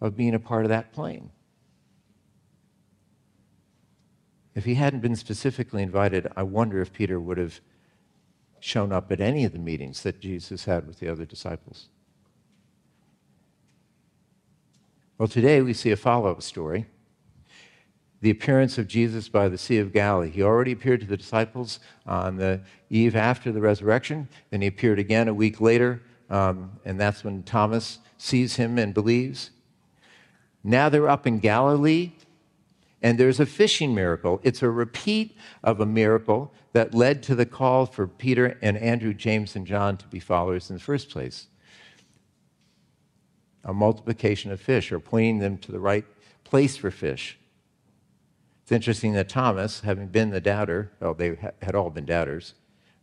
of 0.00 0.16
being 0.16 0.34
a 0.34 0.40
part 0.40 0.64
of 0.64 0.70
that 0.70 0.92
plane. 0.92 1.30
If 4.54 4.64
he 4.64 4.74
hadn't 4.74 5.00
been 5.00 5.16
specifically 5.16 5.82
invited, 5.82 6.26
I 6.36 6.42
wonder 6.42 6.82
if 6.82 6.92
Peter 6.92 7.20
would 7.20 7.38
have 7.38 7.60
shown 8.58 8.92
up 8.92 9.10
at 9.10 9.20
any 9.20 9.44
of 9.44 9.52
the 9.52 9.58
meetings 9.58 10.02
that 10.02 10.20
Jesus 10.20 10.64
had 10.64 10.86
with 10.86 10.98
the 10.98 11.08
other 11.08 11.24
disciples. 11.24 11.88
Well, 15.20 15.28
today 15.28 15.60
we 15.60 15.74
see 15.74 15.90
a 15.90 15.96
follow 15.96 16.30
up 16.30 16.40
story 16.40 16.86
the 18.22 18.30
appearance 18.30 18.78
of 18.78 18.88
Jesus 18.88 19.28
by 19.28 19.50
the 19.50 19.58
Sea 19.58 19.76
of 19.76 19.92
Galilee. 19.92 20.30
He 20.30 20.42
already 20.42 20.72
appeared 20.72 21.02
to 21.02 21.06
the 21.06 21.18
disciples 21.18 21.78
on 22.06 22.36
the 22.36 22.62
eve 22.88 23.14
after 23.14 23.52
the 23.52 23.60
resurrection. 23.60 24.30
Then 24.48 24.62
he 24.62 24.68
appeared 24.68 24.98
again 24.98 25.28
a 25.28 25.34
week 25.34 25.60
later, 25.60 26.00
um, 26.30 26.70
and 26.86 26.98
that's 26.98 27.22
when 27.22 27.42
Thomas 27.42 27.98
sees 28.16 28.56
him 28.56 28.78
and 28.78 28.94
believes. 28.94 29.50
Now 30.64 30.88
they're 30.88 31.10
up 31.10 31.26
in 31.26 31.38
Galilee, 31.38 32.12
and 33.02 33.20
there's 33.20 33.40
a 33.40 33.46
fishing 33.46 33.94
miracle. 33.94 34.40
It's 34.42 34.62
a 34.62 34.70
repeat 34.70 35.36
of 35.62 35.80
a 35.80 35.86
miracle 35.86 36.50
that 36.72 36.94
led 36.94 37.22
to 37.24 37.34
the 37.34 37.44
call 37.44 37.84
for 37.84 38.06
Peter 38.06 38.56
and 38.62 38.78
Andrew, 38.78 39.12
James, 39.12 39.54
and 39.54 39.66
John 39.66 39.98
to 39.98 40.06
be 40.06 40.18
followers 40.18 40.70
in 40.70 40.76
the 40.76 40.82
first 40.82 41.10
place. 41.10 41.48
A 43.64 43.74
multiplication 43.74 44.50
of 44.50 44.60
fish, 44.60 44.90
or 44.90 45.00
pointing 45.00 45.38
them 45.38 45.58
to 45.58 45.72
the 45.72 45.80
right 45.80 46.04
place 46.44 46.76
for 46.76 46.90
fish. 46.90 47.38
It's 48.62 48.72
interesting 48.72 49.14
that 49.14 49.28
Thomas, 49.28 49.80
having 49.80 50.06
been 50.08 50.30
the 50.30 50.40
doubter, 50.40 50.92
well, 51.00 51.14
they 51.14 51.36
had 51.60 51.74
all 51.74 51.90
been 51.90 52.04
doubters, 52.04 52.54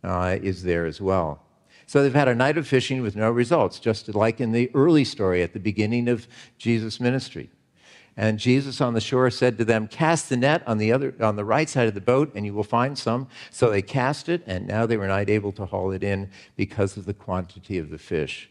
uh, 0.02 0.38
is 0.42 0.62
there 0.62 0.86
as 0.86 1.00
well. 1.00 1.42
So 1.86 2.02
they've 2.02 2.14
had 2.14 2.28
a 2.28 2.34
night 2.34 2.58
of 2.58 2.66
fishing 2.66 3.02
with 3.02 3.16
no 3.16 3.30
results, 3.30 3.78
just 3.78 4.14
like 4.14 4.40
in 4.40 4.52
the 4.52 4.70
early 4.74 5.04
story 5.04 5.42
at 5.42 5.52
the 5.52 5.60
beginning 5.60 6.08
of 6.08 6.28
Jesus' 6.58 7.00
ministry. 7.00 7.50
And 8.16 8.38
Jesus 8.38 8.80
on 8.80 8.94
the 8.94 9.00
shore 9.00 9.30
said 9.30 9.58
to 9.58 9.64
them, 9.64 9.86
Cast 9.86 10.28
the 10.28 10.36
net 10.36 10.62
on 10.66 10.78
the, 10.78 10.92
other, 10.92 11.14
on 11.20 11.36
the 11.36 11.44
right 11.44 11.68
side 11.68 11.86
of 11.86 11.94
the 11.94 12.00
boat, 12.00 12.32
and 12.34 12.44
you 12.44 12.52
will 12.52 12.64
find 12.64 12.98
some. 12.98 13.28
So 13.50 13.70
they 13.70 13.80
cast 13.80 14.28
it, 14.28 14.42
and 14.44 14.66
now 14.66 14.86
they 14.86 14.96
were 14.96 15.06
not 15.06 15.30
able 15.30 15.52
to 15.52 15.66
haul 15.66 15.92
it 15.92 16.02
in 16.02 16.30
because 16.56 16.96
of 16.96 17.04
the 17.04 17.14
quantity 17.14 17.78
of 17.78 17.90
the 17.90 17.98
fish. 17.98 18.50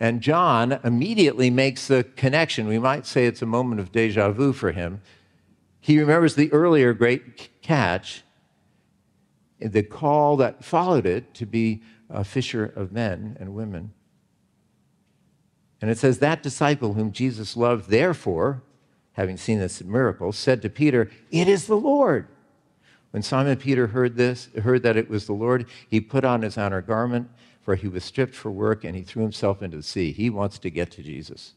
And 0.00 0.20
John 0.20 0.80
immediately 0.84 1.50
makes 1.50 1.86
the 1.86 2.04
connection. 2.04 2.66
We 2.66 2.78
might 2.78 3.06
say 3.06 3.26
it's 3.26 3.42
a 3.42 3.46
moment 3.46 3.80
of 3.80 3.92
deja 3.92 4.30
vu 4.30 4.52
for 4.52 4.72
him 4.72 5.00
he 5.84 6.00
remembers 6.00 6.34
the 6.34 6.50
earlier 6.50 6.94
great 6.94 7.60
catch, 7.60 8.22
the 9.58 9.82
call 9.82 10.38
that 10.38 10.64
followed 10.64 11.04
it 11.04 11.34
to 11.34 11.44
be 11.44 11.82
a 12.08 12.24
fisher 12.24 12.64
of 12.64 12.90
men 12.90 13.36
and 13.38 13.52
women. 13.52 13.92
And 15.82 15.90
it 15.90 15.98
says, 15.98 16.20
That 16.20 16.42
disciple 16.42 16.94
whom 16.94 17.12
Jesus 17.12 17.54
loved, 17.54 17.90
therefore, 17.90 18.62
having 19.12 19.36
seen 19.36 19.58
this 19.58 19.84
miracle, 19.84 20.32
said 20.32 20.62
to 20.62 20.70
Peter, 20.70 21.10
It 21.30 21.48
is 21.48 21.66
the 21.66 21.76
Lord. 21.76 22.28
When 23.10 23.22
Simon 23.22 23.58
Peter 23.58 23.88
heard 23.88 24.16
this, 24.16 24.48
heard 24.62 24.82
that 24.84 24.96
it 24.96 25.10
was 25.10 25.26
the 25.26 25.34
Lord, 25.34 25.66
he 25.90 26.00
put 26.00 26.24
on 26.24 26.40
his 26.40 26.56
outer 26.56 26.80
garment, 26.80 27.28
for 27.64 27.74
he 27.74 27.88
was 27.88 28.04
stripped 28.04 28.34
for 28.34 28.50
work, 28.50 28.84
and 28.84 28.94
he 28.94 29.02
threw 29.02 29.22
himself 29.22 29.62
into 29.62 29.78
the 29.78 29.82
sea. 29.82 30.12
He 30.12 30.28
wants 30.28 30.58
to 30.60 30.70
get 30.70 30.90
to 30.92 31.02
Jesus. 31.02 31.54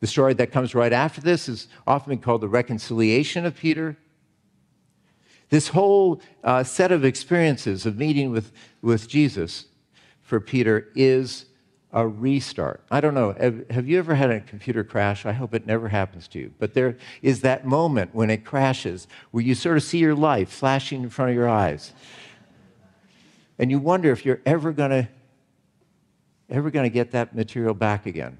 The 0.00 0.06
story 0.06 0.32
that 0.34 0.50
comes 0.50 0.74
right 0.74 0.92
after 0.92 1.20
this 1.20 1.48
is 1.48 1.68
often 1.86 2.18
called 2.18 2.40
the 2.40 2.48
reconciliation 2.48 3.44
of 3.44 3.54
Peter. 3.54 3.96
This 5.50 5.68
whole 5.68 6.22
uh, 6.42 6.64
set 6.64 6.90
of 6.90 7.04
experiences 7.04 7.84
of 7.84 7.98
meeting 7.98 8.30
with, 8.30 8.50
with 8.80 9.08
Jesus 9.08 9.66
for 10.22 10.40
Peter 10.40 10.88
is 10.94 11.46
a 11.92 12.06
restart. 12.06 12.82
I 12.90 13.00
don't 13.00 13.14
know, 13.14 13.32
have, 13.32 13.68
have, 13.70 13.88
you 13.88 13.98
ever 13.98 14.14
had 14.14 14.30
a 14.30 14.40
computer 14.40 14.84
crash? 14.84 15.24
I 15.24 15.32
hope 15.32 15.54
it 15.54 15.66
never 15.66 15.88
happens 15.88 16.28
to 16.28 16.38
you. 16.38 16.52
But 16.58 16.74
there 16.74 16.96
is 17.22 17.40
that 17.40 17.66
moment 17.66 18.14
when 18.14 18.28
it 18.28 18.44
crashes 18.44 19.08
where 19.30 19.42
you 19.42 19.54
sort 19.54 19.78
of 19.78 19.82
see 19.82 19.98
your 19.98 20.14
life 20.14 20.50
flashing 20.50 21.02
in 21.02 21.10
front 21.10 21.30
of 21.30 21.34
your 21.34 21.48
eyes. 21.48 21.92
And 23.58 23.70
you 23.70 23.78
wonder 23.78 24.12
if 24.12 24.24
you're 24.24 24.40
ever 24.46 24.72
going 24.72 24.90
to 24.90 25.08
ever 26.50 26.70
going 26.70 26.84
to 26.84 26.92
get 26.92 27.10
that 27.10 27.34
material 27.34 27.74
back 27.74 28.06
again. 28.06 28.38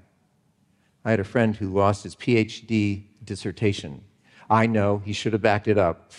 I 1.05 1.11
had 1.11 1.19
a 1.19 1.23
friend 1.23 1.55
who 1.55 1.69
lost 1.69 2.03
his 2.03 2.15
PhD 2.15 3.03
dissertation. 3.23 4.03
I 4.49 4.65
know 4.65 4.97
he 5.05 5.13
should 5.13 5.33
have 5.33 5.41
backed 5.41 5.67
it 5.67 5.77
up. 5.77 6.11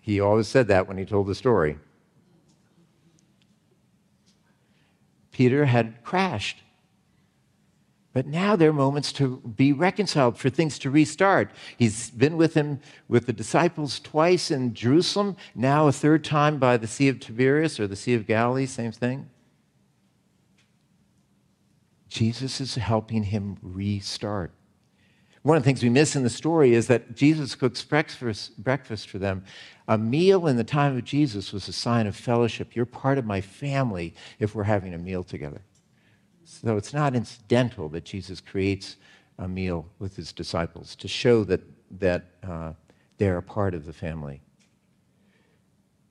He 0.00 0.20
always 0.20 0.48
said 0.48 0.68
that 0.68 0.88
when 0.88 0.98
he 0.98 1.04
told 1.04 1.28
the 1.28 1.34
story. 1.34 1.78
Peter 5.30 5.66
had 5.66 6.02
crashed. 6.02 6.62
But 8.16 8.26
now 8.26 8.56
there 8.56 8.70
are 8.70 8.72
moments 8.72 9.12
to 9.12 9.36
be 9.40 9.74
reconciled, 9.74 10.38
for 10.38 10.48
things 10.48 10.78
to 10.78 10.90
restart. 10.90 11.50
He's 11.76 12.08
been 12.08 12.38
with 12.38 12.54
him, 12.54 12.80
with 13.08 13.26
the 13.26 13.32
disciples 13.34 14.00
twice 14.00 14.50
in 14.50 14.72
Jerusalem, 14.72 15.36
now 15.54 15.86
a 15.86 15.92
third 15.92 16.24
time 16.24 16.56
by 16.56 16.78
the 16.78 16.86
Sea 16.86 17.08
of 17.08 17.20
Tiberias 17.20 17.78
or 17.78 17.86
the 17.86 17.94
Sea 17.94 18.14
of 18.14 18.26
Galilee, 18.26 18.64
same 18.64 18.90
thing. 18.90 19.28
Jesus 22.08 22.58
is 22.58 22.76
helping 22.76 23.24
him 23.24 23.58
restart. 23.60 24.50
One 25.42 25.58
of 25.58 25.62
the 25.62 25.66
things 25.66 25.82
we 25.82 25.90
miss 25.90 26.16
in 26.16 26.22
the 26.22 26.30
story 26.30 26.72
is 26.72 26.86
that 26.86 27.16
Jesus 27.16 27.54
cooks 27.54 27.84
breakfast, 27.84 28.56
breakfast 28.56 29.10
for 29.10 29.18
them. 29.18 29.44
A 29.88 29.98
meal 29.98 30.46
in 30.46 30.56
the 30.56 30.64
time 30.64 30.96
of 30.96 31.04
Jesus 31.04 31.52
was 31.52 31.68
a 31.68 31.72
sign 31.74 32.06
of 32.06 32.16
fellowship. 32.16 32.74
You're 32.74 32.86
part 32.86 33.18
of 33.18 33.26
my 33.26 33.42
family 33.42 34.14
if 34.38 34.54
we're 34.54 34.64
having 34.64 34.94
a 34.94 34.98
meal 34.98 35.22
together. 35.22 35.60
So 36.46 36.76
it's 36.76 36.94
not 36.94 37.16
incidental 37.16 37.88
that 37.88 38.04
Jesus 38.04 38.40
creates 38.40 38.96
a 39.36 39.48
meal 39.48 39.86
with 39.98 40.14
his 40.14 40.32
disciples 40.32 40.94
to 40.96 41.08
show 41.08 41.42
that, 41.44 41.60
that 41.98 42.26
uh, 42.48 42.72
they're 43.18 43.38
a 43.38 43.42
part 43.42 43.74
of 43.74 43.84
the 43.84 43.92
family. 43.92 44.40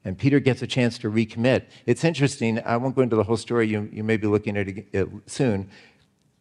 And 0.04 0.18
Peter 0.18 0.42
gets 0.42 0.62
a 0.62 0.68
chance 0.68 0.98
to 1.00 1.10
recommit. 1.10 1.64
It's 1.86 2.04
interesting. 2.04 2.62
I 2.66 2.76
won't 2.76 2.98
go 2.98 3.02
into 3.02 3.16
the 3.16 3.24
whole 3.24 3.38
story. 3.38 3.70
You, 3.70 3.90
you 3.92 4.04
may 4.04 4.18
be 4.18 4.28
looking 4.28 4.58
at 4.58 4.68
it 4.68 5.10
soon. 5.26 5.70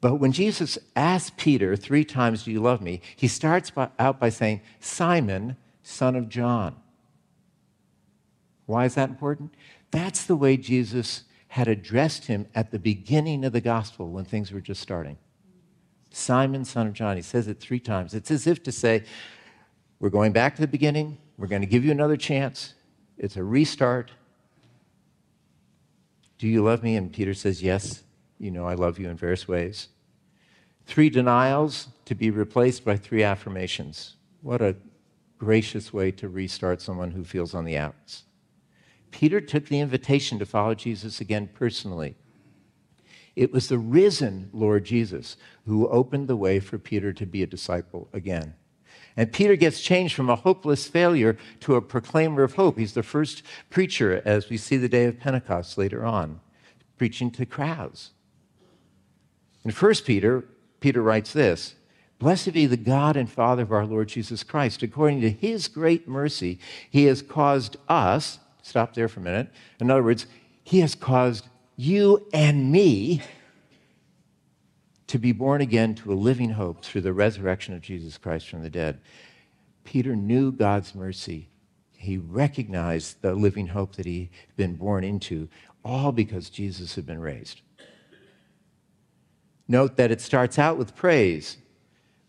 But 0.01 0.17
when 0.17 0.33
Jesus 0.33 0.77
asks 0.97 1.33
Peter 1.37 1.77
three 1.77 2.05
times, 2.05 2.43
Do 2.43 2.51
you 2.51 2.61
love 2.61 2.83
me? 2.83 3.01
he 3.15 3.29
starts 3.29 3.71
by, 3.71 3.89
out 4.01 4.19
by 4.19 4.29
saying, 4.29 4.61
Simon, 4.81 5.57
son 5.85 6.17
of 6.17 6.29
John. 6.29 6.75
Why 8.67 8.87
is 8.87 8.97
that 8.97 9.09
important? 9.09 9.55
That's 9.93 10.25
the 10.25 10.37
way 10.37 10.57
Jesus 10.57 11.23
had 11.55 11.69
addressed 11.69 12.25
him 12.25 12.49
at 12.57 12.73
the 12.73 12.81
beginning 12.81 13.45
of 13.45 13.53
the 13.53 13.61
gospel 13.61 14.11
when 14.11 14.25
things 14.25 14.51
were 14.51 14.61
just 14.61 14.83
starting. 14.83 15.17
Simon, 16.11 16.65
son 16.65 16.89
of 16.89 16.93
John. 16.95 17.15
He 17.15 17.23
says 17.23 17.47
it 17.47 17.61
three 17.61 17.79
times. 17.79 18.13
It's 18.13 18.33
as 18.33 18.49
if 18.49 18.65
to 18.65 18.73
say, 18.73 19.05
We're 20.01 20.11
going 20.11 20.33
back 20.33 20.57
to 20.57 20.61
the 20.61 20.67
beginning. 20.67 21.17
We're 21.39 21.47
going 21.47 21.61
to 21.61 21.69
give 21.69 21.85
you 21.85 21.93
another 21.93 22.17
chance. 22.17 22.75
It's 23.19 23.37
a 23.37 23.45
restart. 23.45 24.11
Do 26.39 26.49
you 26.49 26.65
love 26.65 26.83
me? 26.83 26.97
And 26.97 27.13
Peter 27.13 27.35
says, 27.35 27.63
Yes, 27.63 28.03
you 28.41 28.51
know 28.51 28.67
I 28.67 28.75
love 28.75 28.99
you 28.99 29.09
in 29.09 29.17
various 29.17 29.47
ways. 29.47 29.91
Three 30.87 31.09
denials 31.09 31.87
to 32.07 32.17
be 32.17 32.33
replaced 32.33 32.85
by 32.85 32.97
three 32.97 33.23
affirmations. 33.23 34.17
What 34.43 34.61
a 34.61 34.75
gracious 35.39 35.93
way 35.93 36.11
to 36.11 36.29
restart 36.29 36.83
someone 36.83 37.13
who 37.13 37.23
feels 37.23 37.55
on 37.55 37.65
the 37.65 37.79
outs. 37.79 38.25
Peter 39.14 39.40
took 39.40 39.66
the 39.66 39.78
invitation 39.78 40.40
to 40.40 40.44
follow 40.44 40.75
Jesus 40.75 41.21
again 41.21 41.49
personally. 41.54 42.16
It 43.37 43.52
was 43.52 43.68
the 43.68 43.78
risen 43.78 44.50
Lord 44.52 44.85
Jesus 44.85 45.37
who 45.66 45.87
opened 45.87 46.26
the 46.26 46.35
way 46.35 46.59
for 46.59 46.80
Peter 46.80 47.12
to 47.12 47.25
be 47.25 47.40
a 47.40 47.47
disciple 47.47 48.09
again. 48.12 48.54
And 49.16 49.33
Peter 49.33 49.54
gets 49.54 49.80
changed 49.80 50.16
from 50.16 50.28
a 50.28 50.35
hopeless 50.35 50.88
failure 50.88 51.37
to 51.61 51.76
a 51.76 51.80
proclaimer 51.80 52.42
of 52.42 52.54
hope. 52.54 52.76
He's 52.76 52.94
the 52.94 53.04
first 53.04 53.44
preacher, 53.71 54.21
as 54.25 54.50
we 54.50 54.56
see 54.56 54.76
the 54.76 54.88
day 54.88 55.04
of 55.04 55.21
Pentecost 55.21 55.78
later 55.78 56.04
on, 56.04 56.40
preaching 56.99 57.30
to 57.33 57.47
crowds. 57.47 58.11
In 59.64 59.71
1 59.71 59.94
Peter, 60.04 60.44
Peter 60.80 61.00
writes 61.00 61.33
this 61.33 61.76
Blessed 62.18 62.52
be 62.52 62.66
the 62.66 62.76
God 62.76 63.16
and 63.16 63.30
Father 63.30 63.62
of 63.62 63.71
our 63.71 63.87
Lord 63.87 64.09
Jesus 64.09 64.42
Christ. 64.42 64.83
According 64.83 65.21
to 65.21 65.30
his 65.30 65.68
great 65.68 66.09
mercy, 66.09 66.59
he 66.90 67.04
has 67.04 67.23
caused 67.23 67.76
us, 67.88 68.40
stop 68.64 68.94
there 68.94 69.09
for 69.09 69.21
a 69.21 69.23
minute. 69.23 69.50
In 69.78 69.90
other 69.90 70.02
words, 70.02 70.26
he 70.62 70.80
has 70.80 70.94
caused 70.94 71.47
you 71.76 72.26
and 72.33 72.73
me 72.73 73.23
to 75.06 75.18
be 75.18 75.33
born 75.33 75.61
again 75.61 75.94
to 75.94 76.12
a 76.12 76.14
living 76.14 76.50
hope 76.50 76.83
through 76.83 77.02
the 77.02 77.12
resurrection 77.12 77.75
of 77.75 77.83
Jesus 77.83 78.16
Christ 78.16 78.49
from 78.49 78.62
the 78.62 78.71
dead. 78.71 79.00
Peter 79.85 80.16
knew 80.16 80.50
God's 80.50 80.94
mercy. 80.94 81.49
He 81.97 82.16
recognized 82.16 83.21
the 83.21 83.35
living 83.35 83.68
hope 83.68 83.97
that 83.97 84.06
he'd 84.06 84.30
been 84.56 84.76
born 84.76 85.04
into, 85.04 85.49
all 85.85 86.11
because 86.11 86.49
Jesus 86.49 86.94
had 86.94 87.04
been 87.04 87.21
raised. 87.21 87.61
Note 89.68 89.97
that 89.97 90.11
it 90.11 90.21
starts 90.21 90.59
out 90.59 90.78
with 90.78 90.97
praise. 90.97 91.59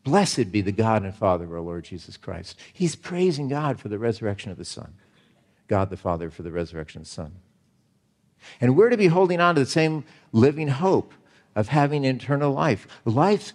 Blessed 0.03 0.51
be 0.51 0.61
the 0.61 0.71
God 0.71 1.03
and 1.03 1.15
Father 1.15 1.45
of 1.45 1.53
our 1.53 1.61
Lord 1.61 1.85
Jesus 1.85 2.17
Christ. 2.17 2.59
He's 2.73 2.95
praising 2.95 3.47
God 3.47 3.79
for 3.79 3.87
the 3.87 3.97
resurrection 3.97 4.51
of 4.51 4.57
the 4.57 4.65
Son, 4.65 4.93
God 5.67 5.89
the 5.89 5.97
Father 5.97 6.29
for 6.29 6.43
the 6.43 6.51
resurrection 6.51 7.01
of 7.01 7.07
the 7.07 7.13
Son. 7.13 7.33
And 8.61 8.75
we're 8.75 8.89
to 8.89 8.97
be 8.97 9.07
holding 9.07 9.39
on 9.39 9.55
to 9.55 9.61
the 9.61 9.65
same 9.65 10.03
living 10.31 10.67
hope 10.67 11.13
of 11.55 11.69
having 11.69 12.03
eternal 12.03 12.51
life, 12.51 12.87
life 13.05 13.53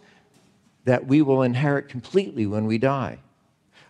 that 0.84 1.06
we 1.06 1.22
will 1.22 1.42
inherit 1.42 1.88
completely 1.88 2.46
when 2.46 2.66
we 2.66 2.78
die, 2.78 3.18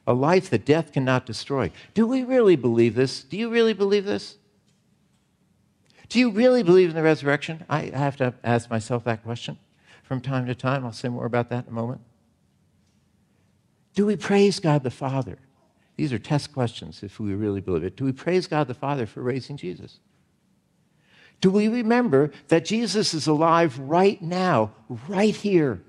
a 0.07 0.13
life 0.13 0.51
that 0.51 0.65
death 0.65 0.93
cannot 0.93 1.25
destroy. 1.25 1.71
Do 1.95 2.07
we 2.07 2.25
really 2.25 2.57
believe 2.57 2.95
this? 2.95 3.23
Do 3.23 3.37
you 3.37 3.49
really 3.49 3.73
believe 3.73 4.05
this? 4.05 4.37
Do 6.09 6.19
you 6.19 6.31
really 6.31 6.65
believe 6.65 6.91
in 6.91 6.97
the 6.97 7.03
resurrection? 7.03 7.65
I 7.69 7.93
have 7.95 8.17
to 8.17 8.35
ask 8.43 8.69
myself 8.69 9.05
that 9.05 9.23
question 9.23 9.59
from 10.03 10.21
time 10.21 10.47
to 10.47 10.55
time. 10.57 10.85
I'll 10.85 10.93
say 10.93 11.09
more 11.09 11.25
about 11.25 11.51
that 11.51 11.67
in 11.67 11.71
a 11.71 11.75
moment. 11.75 12.01
Do 13.95 14.07
we 14.07 14.17
praise 14.17 14.59
God 14.59 14.83
the 14.83 14.91
Father? 14.91 15.39
These 16.01 16.15
are 16.15 16.19
test 16.19 16.55
questions 16.55 17.03
if 17.03 17.21
we 17.21 17.35
really 17.35 17.61
believe 17.61 17.85
it. 17.85 17.95
Do 17.95 18.07
we 18.07 18.13
praise 18.13 18.47
God 18.47 18.69
the 18.69 18.73
Father 18.73 19.05
for 19.05 19.21
raising 19.21 19.59
Jesus? 19.59 20.01
Do 21.43 21.51
we 21.51 21.69
remember 21.69 22.31
that 22.49 22.65
Jesus 22.65 23.13
is 23.13 23.27
alive 23.27 23.79
right 23.79 24.23
now, 24.23 24.73
right 25.09 25.37
here? 25.37 25.83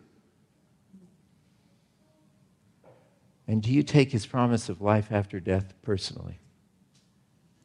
And 3.48 3.64
do 3.64 3.72
you 3.72 3.84
take 3.84 4.12
his 4.12 4.26
promise 4.26 4.68
of 4.68 4.82
life 4.82 5.08
after 5.12 5.40
death 5.40 5.74
personally? 5.82 6.40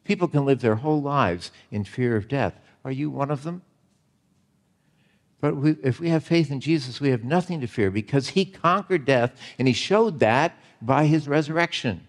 People 0.05 0.29
can 0.29 0.45
live 0.45 0.61
their 0.61 0.75
whole 0.75 1.01
lives 1.01 1.51
in 1.69 1.83
fear 1.83 2.15
of 2.15 2.29
death. 2.29 2.53
Are 2.85 2.93
you 2.93 3.09
one 3.09 3.29
of 3.29 3.43
them? 3.43 3.61
But 5.41 5.57
we, 5.57 5.71
if 5.83 5.99
we 5.99 6.07
have 6.11 6.23
faith 6.23 6.49
in 6.49 6.61
Jesus, 6.61 7.01
we 7.01 7.09
have 7.09 7.25
nothing 7.25 7.59
to 7.59 7.67
fear 7.67 7.91
because 7.91 8.29
he 8.29 8.45
conquered 8.45 9.03
death 9.03 9.37
and 9.59 9.67
he 9.67 9.73
showed 9.73 10.19
that 10.19 10.57
by 10.81 11.07
his 11.07 11.27
resurrection. 11.27 12.06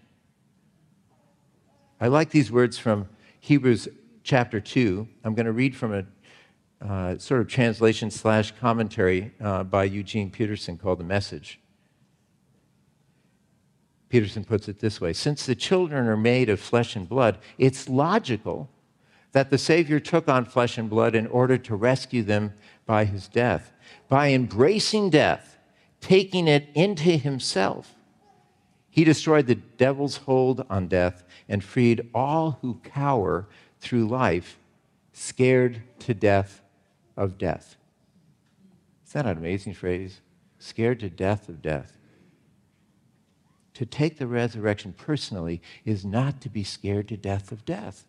I 2.01 2.07
like 2.07 2.29
these 2.29 2.49
words 2.49 2.77
from 2.77 3.09
Hebrews 3.41 3.89
chapter 4.23 4.61
2. 4.61 5.05
I'm 5.25 5.35
going 5.35 5.47
to 5.47 5.51
read 5.51 5.75
from 5.75 5.93
a 5.93 6.05
uh, 6.81 7.17
sort 7.17 7.41
of 7.41 7.49
translation 7.49 8.09
slash 8.09 8.53
commentary 8.57 9.33
uh, 9.41 9.65
by 9.65 9.83
Eugene 9.83 10.31
Peterson 10.31 10.77
called 10.77 10.99
The 10.99 11.03
Message. 11.03 11.59
Peterson 14.07 14.45
puts 14.45 14.69
it 14.69 14.79
this 14.79 15.01
way 15.01 15.11
Since 15.11 15.45
the 15.45 15.55
children 15.55 16.07
are 16.07 16.15
made 16.15 16.49
of 16.49 16.61
flesh 16.61 16.95
and 16.95 17.07
blood, 17.07 17.37
it's 17.57 17.89
logical 17.89 18.69
that 19.33 19.49
the 19.49 19.57
Savior 19.57 19.99
took 19.99 20.29
on 20.29 20.45
flesh 20.45 20.77
and 20.77 20.89
blood 20.89 21.15
in 21.15 21.27
order 21.27 21.57
to 21.57 21.75
rescue 21.75 22.23
them 22.23 22.53
by 22.85 23.03
his 23.03 23.27
death. 23.27 23.73
By 24.07 24.29
embracing 24.31 25.09
death, 25.09 25.57
taking 25.99 26.47
it 26.47 26.69
into 26.73 27.11
himself, 27.11 27.93
he 28.89 29.03
destroyed 29.03 29.47
the 29.47 29.55
devil's 29.55 30.17
hold 30.17 30.65
on 30.69 30.87
death 30.87 31.23
and 31.47 31.63
freed 31.63 32.09
all 32.13 32.57
who 32.61 32.79
cower 32.83 33.47
through 33.79 34.07
life 34.07 34.57
scared 35.13 35.81
to 35.99 36.13
death 36.13 36.61
of 37.15 37.37
death. 37.37 37.75
Is 39.05 39.13
that 39.13 39.25
an 39.25 39.37
amazing 39.37 39.73
phrase? 39.73 40.21
Scared 40.59 40.99
to 41.01 41.09
death 41.09 41.49
of 41.49 41.61
death. 41.61 41.97
To 43.75 43.85
take 43.85 44.17
the 44.17 44.27
resurrection 44.27 44.93
personally 44.93 45.61
is 45.85 46.03
not 46.03 46.41
to 46.41 46.49
be 46.49 46.63
scared 46.63 47.07
to 47.09 47.17
death 47.17 47.51
of 47.51 47.65
death. 47.65 48.05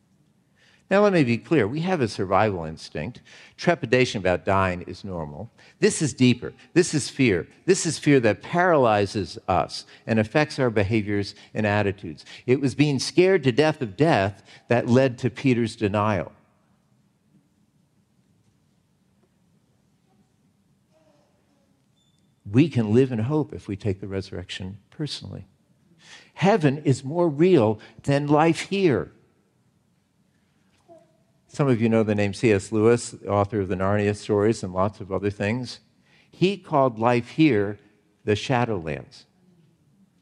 Now, 0.90 1.04
let 1.04 1.12
me 1.12 1.22
be 1.22 1.38
clear. 1.38 1.68
We 1.68 1.82
have 1.82 2.00
a 2.00 2.08
survival 2.08 2.64
instinct. 2.64 3.20
Trepidation 3.56 4.18
about 4.18 4.44
dying 4.44 4.82
is 4.82 5.04
normal. 5.04 5.48
This 5.78 6.02
is 6.02 6.12
deeper. 6.12 6.52
This 6.72 6.94
is 6.94 7.08
fear. 7.08 7.46
This 7.64 7.86
is 7.86 7.96
fear 7.96 8.18
that 8.20 8.42
paralyzes 8.42 9.38
us 9.46 9.86
and 10.04 10.18
affects 10.18 10.58
our 10.58 10.68
behaviors 10.68 11.36
and 11.54 11.64
attitudes. 11.64 12.24
It 12.44 12.60
was 12.60 12.74
being 12.74 12.98
scared 12.98 13.44
to 13.44 13.52
death 13.52 13.80
of 13.80 13.96
death 13.96 14.42
that 14.66 14.88
led 14.88 15.16
to 15.18 15.30
Peter's 15.30 15.76
denial. 15.76 16.32
We 22.50 22.68
can 22.68 22.92
live 22.92 23.12
in 23.12 23.20
hope 23.20 23.54
if 23.54 23.68
we 23.68 23.76
take 23.76 24.00
the 24.00 24.08
resurrection 24.08 24.78
personally. 24.90 25.46
Heaven 26.34 26.78
is 26.78 27.04
more 27.04 27.28
real 27.28 27.78
than 28.02 28.26
life 28.26 28.62
here. 28.62 29.12
Some 31.52 31.66
of 31.66 31.82
you 31.82 31.88
know 31.88 32.04
the 32.04 32.14
name 32.14 32.32
C.S. 32.32 32.70
Lewis, 32.70 33.12
author 33.26 33.60
of 33.60 33.66
the 33.66 33.74
Narnia 33.74 34.14
stories 34.14 34.62
and 34.62 34.72
lots 34.72 35.00
of 35.00 35.10
other 35.10 35.30
things. 35.30 35.80
He 36.30 36.56
called 36.56 37.00
life 37.00 37.30
here 37.30 37.76
the 38.24 38.36
Shadowlands 38.36 39.24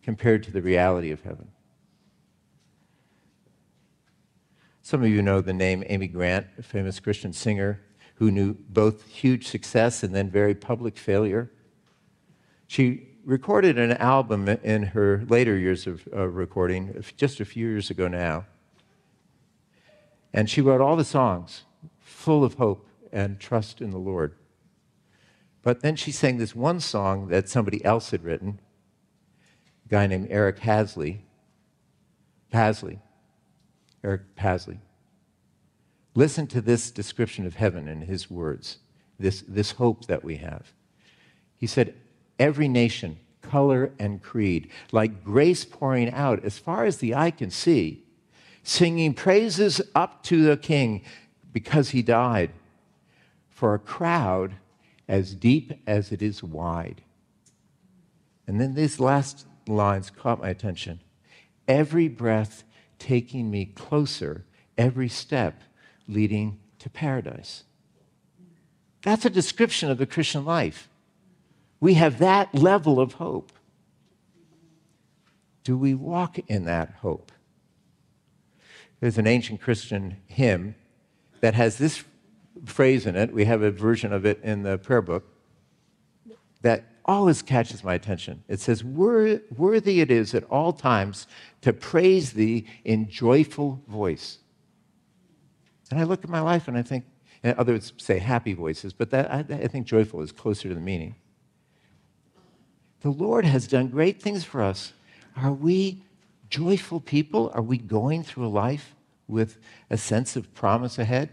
compared 0.03 0.43
to 0.45 0.51
the 0.51 0.63
reality 0.63 1.11
of 1.11 1.21
heaven. 1.21 1.49
Some 4.81 5.03
of 5.03 5.11
you 5.11 5.21
know 5.21 5.43
the 5.43 5.53
name 5.53 5.85
Amy 5.89 6.09
Grant, 6.09 6.47
a 6.59 6.63
famous 6.63 6.99
Christian 6.99 7.35
singer 7.35 7.83
who 8.15 8.31
knew 8.31 8.55
both 8.55 9.07
huge 9.07 9.49
success 9.49 10.03
and 10.03 10.15
then 10.15 10.31
very 10.31 10.55
public 10.55 10.97
failure. 10.97 11.53
She 12.69 13.07
recorded 13.23 13.79
an 13.79 13.93
album 13.93 14.49
in 14.49 14.83
her 14.83 15.27
later 15.29 15.59
years 15.59 15.87
of 15.87 16.09
uh, 16.11 16.27
recording, 16.27 17.05
just 17.19 17.39
a 17.39 17.45
few 17.45 17.69
years 17.69 17.91
ago 17.91 18.09
now 18.09 18.47
and 20.33 20.49
she 20.49 20.61
wrote 20.61 20.81
all 20.81 20.97
the 20.97 21.05
songs 21.05 21.63
full 21.99 22.45
of 22.45 22.55
hope 22.55 22.87
and 23.13 23.41
trust 23.41 23.81
in 23.81 23.91
the 23.91 23.99
Lord. 23.99 24.35
But 25.63 25.83
then 25.83 25.97
she 25.97 26.13
sang 26.13 26.39
this 26.39 26.55
one 26.55 26.81
song 26.81 27.29
that 27.29 27.49
somebody 27.49 27.85
else 27.85 28.11
had 28.11 28.25
written, 28.25 28.61
a 29.87 29.89
guy 29.89 30.07
named 30.07 30.29
Eric 30.31 30.61
Hasley. 30.61 31.21
Paslay. 32.53 32.99
Eric 34.03 34.35
Paslay. 34.37 34.79
Listen 36.15 36.47
to 36.49 36.61
this 36.61 36.91
description 36.91 37.47
of 37.47 37.57
heaven 37.57 37.89
in 37.89 38.03
his 38.03 38.31
words, 38.31 38.79
this, 39.19 39.43
this 39.47 39.73
hope 39.73 40.07
that 40.07 40.25
we 40.25 40.37
have. 40.37 40.73
He 41.57 41.67
said, 41.67 41.95
Every 42.39 42.69
nation, 42.69 43.19
color, 43.43 43.93
and 43.99 44.23
creed, 44.23 44.71
like 44.93 45.25
grace 45.25 45.65
pouring 45.65 46.11
out 46.13 46.45
as 46.45 46.59
far 46.59 46.85
as 46.85 46.99
the 46.99 47.15
eye 47.15 47.31
can 47.31 47.51
see, 47.51 48.05
singing 48.69 49.15
praises 49.15 49.81
up 49.95 50.23
to 50.23 50.43
the 50.43 50.57
King 50.57 51.03
because 51.53 51.91
he 51.91 52.03
died 52.03 52.51
for 53.49 53.73
a 53.73 53.79
crowd 53.79 54.57
as 55.09 55.35
deep 55.35 55.73
as 55.87 56.13
it 56.13 56.21
is 56.21 56.43
wide. 56.43 57.03
And 58.47 58.61
then 58.61 58.75
these 58.75 59.01
last 59.01 59.47
lines 59.67 60.11
caught 60.11 60.43
my 60.43 60.51
attention. 60.51 61.01
Every 61.67 62.09
breath 62.09 62.65
taking 62.99 63.51
me 63.51 63.65
closer, 63.65 64.45
every 64.77 65.09
step 65.09 65.63
leading 66.07 66.59
to 66.79 66.91
paradise. 66.91 67.65
That's 69.03 69.25
a 69.25 69.31
description 69.31 69.91
of 69.91 69.97
the 69.97 70.07
Christian 70.07 70.45
life. 70.45 70.91
We 71.81 71.95
have 71.95 72.19
that 72.19 72.55
level 72.55 73.01
of 73.01 73.15
hope. 73.15 73.51
Do 75.65 75.79
we 75.79 75.95
walk 75.95 76.39
in 76.51 76.67
that 76.67 76.97
hope? 77.01 77.33
There's 79.01 79.19
an 79.19 79.27
ancient 79.27 79.61
Christian 79.61 80.17
hymn 80.27 80.75
that 81.41 81.55
has 81.55 81.79
this 81.79 82.05
phrase 82.65 83.07
in 83.07 83.17
it. 83.17 83.33
We 83.33 83.45
have 83.45 83.63
a 83.63 83.71
version 83.71 84.13
of 84.13 84.27
it 84.27 84.41
in 84.43 84.63
the 84.63 84.79
prayer 84.79 85.03
book 85.03 85.25
that 86.63 86.85
always 87.05 87.41
catches 87.41 87.85
my 87.85 87.95
attention. 87.95 88.43
It 88.49 88.61
says, 88.61 88.85
Worthy 88.85 90.01
it 90.01 90.11
is 90.11 90.35
at 90.35 90.45
all 90.45 90.73
times 90.73 91.27
to 91.63 91.73
praise 91.73 92.33
thee 92.33 92.67
in 92.85 93.09
joyful 93.09 93.83
voice. 93.89 94.39
And 95.91 95.99
I 95.99 96.03
look 96.03 96.23
at 96.25 96.31
my 96.31 96.41
life 96.41 96.69
and 96.69 96.77
I 96.77 96.83
think, 96.83 97.05
and 97.43 97.57
others 97.57 97.93
say 97.97 98.19
happy 98.19 98.53
voices, 98.53 98.93
but 98.93 99.11
that, 99.11 99.31
I, 99.33 99.39
I 99.39 99.69
think 99.69 99.87
joyful 99.87 100.21
is 100.21 100.33
closer 100.33 100.69
to 100.69 100.75
the 100.75 100.81
meaning. 100.81 101.15
The 103.01 103.11
Lord 103.11 103.45
has 103.45 103.69
done 103.69 103.89
great 103.89 104.21
things 104.21 104.45
for 104.45 104.61
us. 104.61 104.93
Are 105.37 105.53
we 105.53 106.03
joyful 106.51 107.01
people? 107.01 107.51
Are 107.55 107.63
we 107.63 107.79
going 107.79 108.23
through 108.23 108.49
life 108.49 108.95
with 109.27 109.59
a 109.91 109.97
sense 109.97 110.37
of 110.37 110.53
promise 110.55 110.99
ahead? 110.99 111.31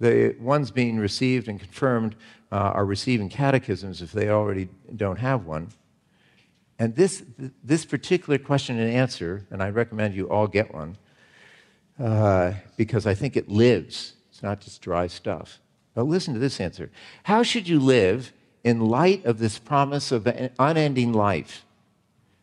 The 0.00 0.36
ones 0.40 0.70
being 0.70 0.98
received 0.98 1.48
and 1.48 1.58
confirmed 1.58 2.16
uh, 2.50 2.56
are 2.56 2.84
receiving 2.84 3.28
catechisms 3.28 4.02
if 4.02 4.12
they 4.12 4.28
already 4.28 4.68
don't 4.96 5.18
have 5.18 5.46
one. 5.46 5.68
And 6.78 6.96
this, 6.96 7.22
this 7.62 7.84
particular 7.84 8.38
question 8.38 8.78
and 8.78 8.90
answer, 8.90 9.46
and 9.50 9.62
I 9.62 9.70
recommend 9.70 10.14
you 10.14 10.28
all 10.28 10.48
get 10.48 10.74
one, 10.74 10.96
uh, 11.98 12.54
because 12.76 13.06
I 13.06 13.14
think 13.14 13.36
it 13.36 13.48
lives. 13.48 14.14
It's 14.30 14.42
not 14.42 14.60
just 14.60 14.82
dry 14.82 15.06
stuff. 15.06 15.60
But 15.94 16.04
listen 16.04 16.34
to 16.34 16.40
this 16.40 16.60
answer 16.60 16.90
How 17.24 17.42
should 17.42 17.68
you 17.68 17.78
live 17.78 18.32
in 18.64 18.80
light 18.80 19.24
of 19.24 19.38
this 19.38 19.58
promise 19.58 20.10
of 20.10 20.26
an 20.26 20.50
unending 20.58 21.12
life? 21.12 21.64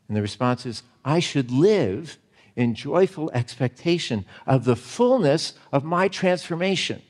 And 0.08 0.16
the 0.16 0.22
response 0.22 0.66
is 0.66 0.84
I 1.04 1.20
should 1.20 1.52
live 1.52 2.18
in 2.56 2.76
joyful 2.76 3.32
expectation 3.34 4.26
of 4.46 4.66
the 4.66 4.76
fullness 4.76 5.54
of 5.72 5.84
my 5.84 6.08
transformation, 6.08 7.02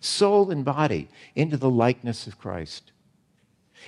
soul 0.00 0.50
and 0.50 0.64
body, 0.64 1.08
into 1.34 1.56
the 1.56 1.70
likeness 1.70 2.26
of 2.26 2.38
Christ. 2.38 2.92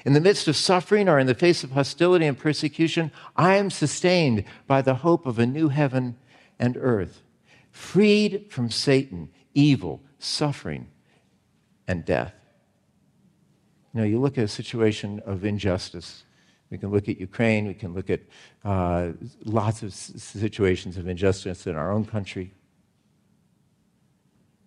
In 0.04 0.12
the 0.12 0.20
midst 0.20 0.48
of 0.48 0.56
suffering 0.56 1.08
or 1.08 1.18
in 1.18 1.26
the 1.26 1.34
face 1.34 1.62
of 1.62 1.72
hostility 1.72 2.26
and 2.26 2.38
persecution, 2.38 3.10
I 3.36 3.56
am 3.56 3.70
sustained 3.70 4.44
by 4.66 4.82
the 4.82 4.94
hope 4.94 5.26
of 5.26 5.38
a 5.38 5.46
new 5.46 5.68
heaven 5.68 6.16
and 6.58 6.76
earth, 6.80 7.22
freed 7.70 8.46
from 8.50 8.70
Satan, 8.70 9.30
evil, 9.52 10.02
suffering, 10.18 10.88
and 11.86 12.04
death. 12.04 12.34
Know, 13.92 14.04
you 14.04 14.20
look 14.20 14.38
at 14.38 14.44
a 14.44 14.48
situation 14.48 15.20
of 15.26 15.44
injustice 15.44 16.24
we 16.70 16.78
can 16.78 16.90
look 16.90 17.08
at 17.08 17.18
Ukraine. 17.18 17.66
We 17.66 17.74
can 17.74 17.94
look 17.94 18.10
at 18.10 18.20
uh, 18.64 19.08
lots 19.44 19.82
of 19.82 19.92
situations 19.92 20.96
of 20.96 21.08
injustice 21.08 21.66
in 21.66 21.74
our 21.74 21.90
own 21.90 22.04
country. 22.04 22.54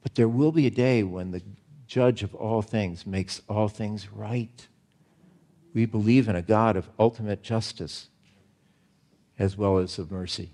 But 0.01 0.15
there 0.15 0.27
will 0.27 0.51
be 0.51 0.67
a 0.67 0.71
day 0.71 1.03
when 1.03 1.31
the 1.31 1.41
judge 1.87 2.21
of 2.21 2.35
all 2.35 2.61
things 2.61 3.07
makes 3.07 3.41
all 3.47 3.69
things 3.69 4.11
right. 4.11 4.67
We 5.73 5.85
believe 5.85 6.27
in 6.27 6.35
a 6.35 6.41
God 6.41 6.75
of 6.75 6.89
ultimate 6.99 7.41
justice 7.41 8.09
as 9.39 9.57
well 9.57 9.77
as 9.77 9.97
of 9.97 10.11
mercy. 10.11 10.51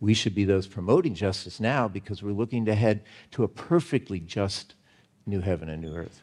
We 0.00 0.12
should 0.12 0.34
be 0.34 0.44
those 0.44 0.66
promoting 0.66 1.14
justice 1.14 1.60
now 1.60 1.88
because 1.88 2.22
we're 2.22 2.32
looking 2.32 2.68
ahead 2.68 3.02
to 3.30 3.44
a 3.44 3.48
perfectly 3.48 4.20
just 4.20 4.74
new 5.24 5.40
heaven 5.40 5.68
and 5.68 5.80
new 5.80 5.94
earth. 5.94 6.22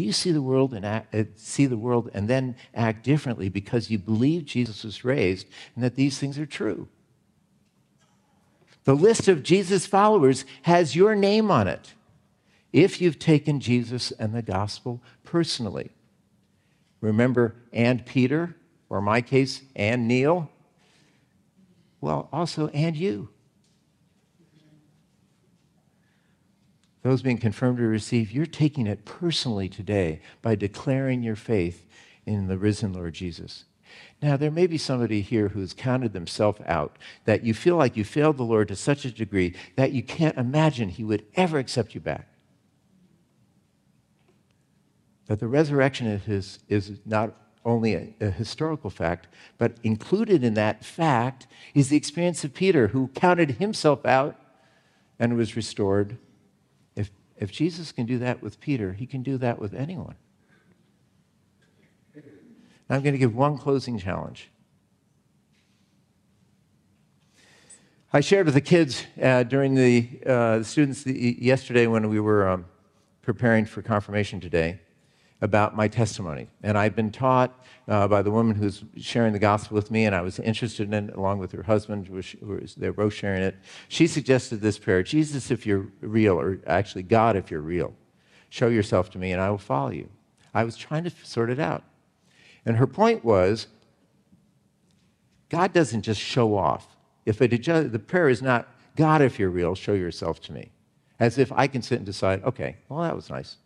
Do 0.00 0.06
you 0.06 0.12
see 0.14 0.32
the 0.32 0.40
world 0.40 0.72
and 0.72 0.86
act, 0.86 1.14
uh, 1.14 1.24
see 1.36 1.66
the 1.66 1.76
world 1.76 2.10
and 2.14 2.26
then 2.26 2.56
act 2.74 3.04
differently 3.04 3.50
because 3.50 3.90
you 3.90 3.98
believe 3.98 4.46
Jesus 4.46 4.82
was 4.82 5.04
raised 5.04 5.46
and 5.74 5.84
that 5.84 5.94
these 5.94 6.18
things 6.18 6.38
are 6.38 6.46
true? 6.46 6.88
The 8.84 8.96
list 8.96 9.28
of 9.28 9.42
Jesus' 9.42 9.84
followers 9.84 10.46
has 10.62 10.96
your 10.96 11.14
name 11.14 11.50
on 11.50 11.68
it 11.68 11.92
if 12.72 13.02
you've 13.02 13.18
taken 13.18 13.60
Jesus 13.60 14.10
and 14.12 14.34
the 14.34 14.40
gospel 14.40 15.02
personally. 15.22 15.90
Remember, 17.02 17.56
and 17.70 18.06
Peter, 18.06 18.56
or 18.88 19.00
in 19.00 19.04
my 19.04 19.20
case, 19.20 19.60
and 19.76 20.08
Neil? 20.08 20.50
Well, 22.00 22.30
also, 22.32 22.68
and 22.68 22.96
you. 22.96 23.28
Those 27.02 27.22
being 27.22 27.38
confirmed 27.38 27.78
to 27.78 27.84
receive, 27.84 28.30
you're 28.30 28.46
taking 28.46 28.86
it 28.86 29.04
personally 29.04 29.68
today 29.68 30.20
by 30.42 30.54
declaring 30.54 31.22
your 31.22 31.36
faith 31.36 31.86
in 32.26 32.46
the 32.46 32.58
risen 32.58 32.92
Lord 32.92 33.14
Jesus. 33.14 33.64
Now, 34.22 34.36
there 34.36 34.50
may 34.50 34.66
be 34.66 34.78
somebody 34.78 35.20
here 35.22 35.48
who's 35.48 35.72
counted 35.72 36.12
themselves 36.12 36.60
out, 36.66 36.96
that 37.24 37.42
you 37.42 37.54
feel 37.54 37.76
like 37.76 37.96
you 37.96 38.04
failed 38.04 38.36
the 38.36 38.44
Lord 38.44 38.68
to 38.68 38.76
such 38.76 39.04
a 39.04 39.10
degree 39.10 39.54
that 39.76 39.92
you 39.92 40.02
can't 40.02 40.36
imagine 40.36 40.90
He 40.90 41.04
would 41.04 41.24
ever 41.34 41.58
accept 41.58 41.94
you 41.94 42.00
back. 42.00 42.28
That 45.26 45.40
the 45.40 45.48
resurrection 45.48 46.06
is, 46.06 46.58
is 46.68 46.92
not 47.06 47.34
only 47.64 47.94
a, 47.94 48.14
a 48.20 48.30
historical 48.30 48.90
fact, 48.90 49.28
but 49.58 49.76
included 49.82 50.44
in 50.44 50.54
that 50.54 50.84
fact 50.84 51.46
is 51.74 51.88
the 51.88 51.96
experience 51.96 52.44
of 52.44 52.54
Peter, 52.54 52.88
who 52.88 53.08
counted 53.08 53.52
himself 53.52 54.04
out 54.04 54.36
and 55.18 55.36
was 55.36 55.56
restored 55.56 56.18
if 57.40 57.50
Jesus 57.50 57.90
can 57.90 58.06
do 58.06 58.18
that 58.18 58.42
with 58.42 58.60
Peter, 58.60 58.92
he 58.92 59.06
can 59.06 59.22
do 59.22 59.38
that 59.38 59.58
with 59.58 59.74
anyone. 59.74 60.14
Now, 62.14 62.96
I'm 62.96 63.02
going 63.02 63.14
to 63.14 63.18
give 63.18 63.34
one 63.34 63.56
closing 63.56 63.98
challenge. 63.98 64.50
I 68.12 68.20
shared 68.20 68.46
with 68.46 68.54
the 68.54 68.60
kids 68.60 69.06
uh, 69.22 69.44
during 69.44 69.74
the, 69.74 70.08
uh, 70.26 70.58
the 70.58 70.64
students 70.64 71.04
the, 71.04 71.36
yesterday 71.40 71.86
when 71.86 72.08
we 72.08 72.20
were 72.20 72.48
um, 72.48 72.66
preparing 73.22 73.64
for 73.64 73.82
confirmation 73.82 74.40
today 74.40 74.80
about 75.40 75.74
my 75.74 75.88
testimony. 75.88 76.48
And 76.62 76.76
I've 76.76 76.94
been 76.94 77.10
taught 77.10 77.58
uh, 77.88 78.06
by 78.08 78.22
the 78.22 78.30
woman 78.30 78.56
who's 78.56 78.84
sharing 78.96 79.32
the 79.32 79.38
gospel 79.38 79.74
with 79.74 79.90
me, 79.90 80.04
and 80.04 80.14
I 80.14 80.20
was 80.20 80.38
interested 80.38 80.92
in 80.92 81.08
it 81.08 81.14
along 81.14 81.38
with 81.38 81.52
her 81.52 81.62
husband, 81.62 82.08
who 82.08 82.14
was, 82.14 82.74
they 82.74 82.88
were 82.88 82.94
both 82.94 83.14
sharing 83.14 83.42
it. 83.42 83.56
She 83.88 84.06
suggested 84.06 84.60
this 84.60 84.78
prayer 84.78 85.02
Jesus, 85.02 85.50
if 85.50 85.66
you're 85.66 85.88
real, 86.00 86.38
or 86.38 86.60
actually, 86.66 87.02
God, 87.04 87.36
if 87.36 87.50
you're 87.50 87.60
real, 87.60 87.94
show 88.50 88.68
yourself 88.68 89.10
to 89.10 89.18
me 89.18 89.32
and 89.32 89.40
I 89.40 89.50
will 89.50 89.58
follow 89.58 89.90
you. 89.90 90.08
I 90.52 90.64
was 90.64 90.76
trying 90.76 91.04
to 91.04 91.12
sort 91.22 91.50
it 91.50 91.58
out. 91.58 91.84
And 92.66 92.76
her 92.76 92.86
point 92.86 93.24
was 93.24 93.68
God 95.48 95.72
doesn't 95.72 96.02
just 96.02 96.20
show 96.20 96.56
off. 96.56 96.96
If 97.26 97.40
it 97.42 97.50
the 97.50 97.98
prayer 97.98 98.28
is 98.28 98.42
not, 98.42 98.68
God, 98.96 99.22
if 99.22 99.38
you're 99.38 99.50
real, 99.50 99.74
show 99.74 99.92
yourself 99.94 100.40
to 100.42 100.52
me. 100.52 100.70
As 101.18 101.38
if 101.38 101.52
I 101.52 101.66
can 101.66 101.82
sit 101.82 101.96
and 101.96 102.06
decide, 102.06 102.42
okay, 102.44 102.76
well, 102.88 103.02
that 103.02 103.14
was 103.14 103.30
nice. 103.30 103.56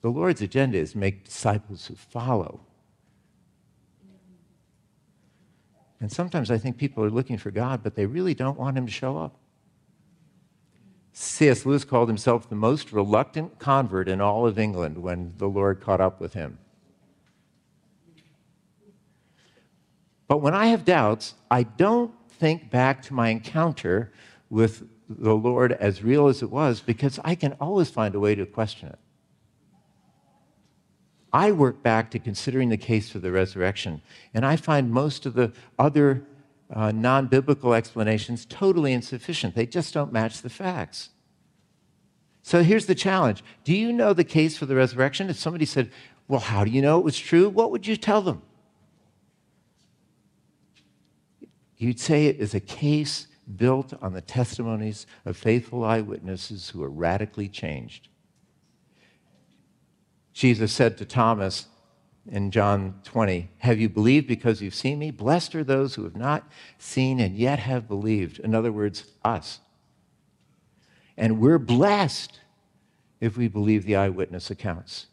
The 0.00 0.10
Lord's 0.10 0.40
agenda 0.42 0.78
is 0.78 0.94
make 0.94 1.24
disciples 1.24 1.86
who 1.86 1.94
follow. 1.94 2.60
And 6.00 6.12
sometimes 6.12 6.50
I 6.50 6.58
think 6.58 6.78
people 6.78 7.02
are 7.04 7.10
looking 7.10 7.38
for 7.38 7.50
God, 7.50 7.82
but 7.82 7.96
they 7.96 8.06
really 8.06 8.34
don't 8.34 8.58
want 8.58 8.78
Him 8.78 8.86
to 8.86 8.92
show 8.92 9.18
up. 9.18 9.36
C.S. 11.20 11.66
Lewis 11.66 11.84
called 11.84 12.08
himself 12.08 12.48
the 12.48 12.54
most 12.54 12.92
reluctant 12.92 13.58
convert 13.58 14.08
in 14.08 14.20
all 14.20 14.46
of 14.46 14.56
England 14.56 14.98
when 14.98 15.34
the 15.38 15.48
Lord 15.48 15.80
caught 15.80 16.00
up 16.00 16.20
with 16.20 16.34
him. 16.34 16.58
But 20.28 20.38
when 20.38 20.54
I 20.54 20.66
have 20.66 20.84
doubts, 20.84 21.34
I 21.50 21.64
don't 21.64 22.14
think 22.30 22.70
back 22.70 23.02
to 23.02 23.14
my 23.14 23.30
encounter 23.30 24.12
with 24.48 24.84
the 25.08 25.34
Lord 25.34 25.72
as 25.72 26.04
real 26.04 26.28
as 26.28 26.40
it 26.40 26.52
was 26.52 26.80
because 26.80 27.18
I 27.24 27.34
can 27.34 27.54
always 27.54 27.90
find 27.90 28.14
a 28.14 28.20
way 28.20 28.36
to 28.36 28.46
question 28.46 28.90
it. 28.90 28.98
I 31.32 31.52
work 31.52 31.82
back 31.82 32.10
to 32.12 32.18
considering 32.18 32.68
the 32.68 32.76
case 32.76 33.10
for 33.10 33.18
the 33.18 33.30
resurrection, 33.30 34.02
and 34.32 34.46
I 34.46 34.56
find 34.56 34.90
most 34.90 35.26
of 35.26 35.34
the 35.34 35.52
other 35.78 36.24
uh, 36.72 36.92
non 36.92 37.26
biblical 37.26 37.74
explanations 37.74 38.46
totally 38.46 38.92
insufficient. 38.92 39.54
They 39.54 39.66
just 39.66 39.94
don't 39.94 40.12
match 40.12 40.42
the 40.42 40.50
facts. 40.50 41.10
So 42.42 42.62
here's 42.62 42.86
the 42.86 42.94
challenge 42.94 43.42
Do 43.64 43.74
you 43.74 43.92
know 43.92 44.12
the 44.12 44.24
case 44.24 44.56
for 44.56 44.66
the 44.66 44.74
resurrection? 44.74 45.28
If 45.28 45.38
somebody 45.38 45.66
said, 45.66 45.90
Well, 46.28 46.40
how 46.40 46.64
do 46.64 46.70
you 46.70 46.80
know 46.80 46.98
it 46.98 47.04
was 47.04 47.18
true? 47.18 47.48
What 47.48 47.70
would 47.70 47.86
you 47.86 47.96
tell 47.96 48.22
them? 48.22 48.42
You'd 51.76 52.00
say 52.00 52.26
it 52.26 52.38
is 52.38 52.54
a 52.54 52.60
case 52.60 53.28
built 53.56 53.94
on 54.02 54.12
the 54.12 54.20
testimonies 54.20 55.06
of 55.24 55.36
faithful 55.36 55.84
eyewitnesses 55.84 56.70
who 56.70 56.82
are 56.82 56.90
radically 56.90 57.48
changed. 57.48 58.08
Jesus 60.38 60.72
said 60.72 60.96
to 60.98 61.04
Thomas 61.04 61.66
in 62.30 62.52
John 62.52 63.00
20, 63.02 63.50
Have 63.58 63.80
you 63.80 63.88
believed 63.88 64.28
because 64.28 64.62
you've 64.62 64.72
seen 64.72 65.00
me? 65.00 65.10
Blessed 65.10 65.56
are 65.56 65.64
those 65.64 65.96
who 65.96 66.04
have 66.04 66.14
not 66.14 66.48
seen 66.78 67.18
and 67.18 67.36
yet 67.36 67.58
have 67.58 67.88
believed. 67.88 68.38
In 68.38 68.54
other 68.54 68.70
words, 68.70 69.02
us. 69.24 69.58
And 71.16 71.40
we're 71.40 71.58
blessed 71.58 72.38
if 73.20 73.36
we 73.36 73.48
believe 73.48 73.84
the 73.84 73.96
eyewitness 73.96 74.48
accounts. 74.48 75.08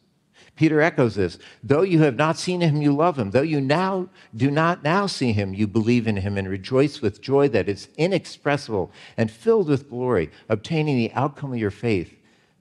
Peter 0.56 0.80
echoes 0.80 1.16
this. 1.16 1.40
Though 1.64 1.82
you 1.82 2.04
have 2.04 2.18
not 2.18 2.38
seen 2.38 2.62
him, 2.62 2.80
you 2.80 2.96
love 2.96 3.18
him. 3.18 3.32
Though 3.32 3.42
you 3.42 3.60
now 3.60 4.10
do 4.36 4.52
not 4.52 4.84
now 4.84 5.08
see 5.08 5.32
him, 5.32 5.56
you 5.56 5.66
believe 5.66 6.06
in 6.06 6.18
him 6.18 6.38
and 6.38 6.48
rejoice 6.48 7.02
with 7.02 7.20
joy 7.20 7.48
that 7.48 7.68
is 7.68 7.90
inexpressible 7.98 8.92
and 9.18 9.32
filled 9.32 9.70
with 9.70 9.90
glory, 9.90 10.30
obtaining 10.50 10.98
the 10.98 11.12
outcome 11.14 11.52
of 11.52 11.58
your 11.58 11.72
faith, 11.72 12.16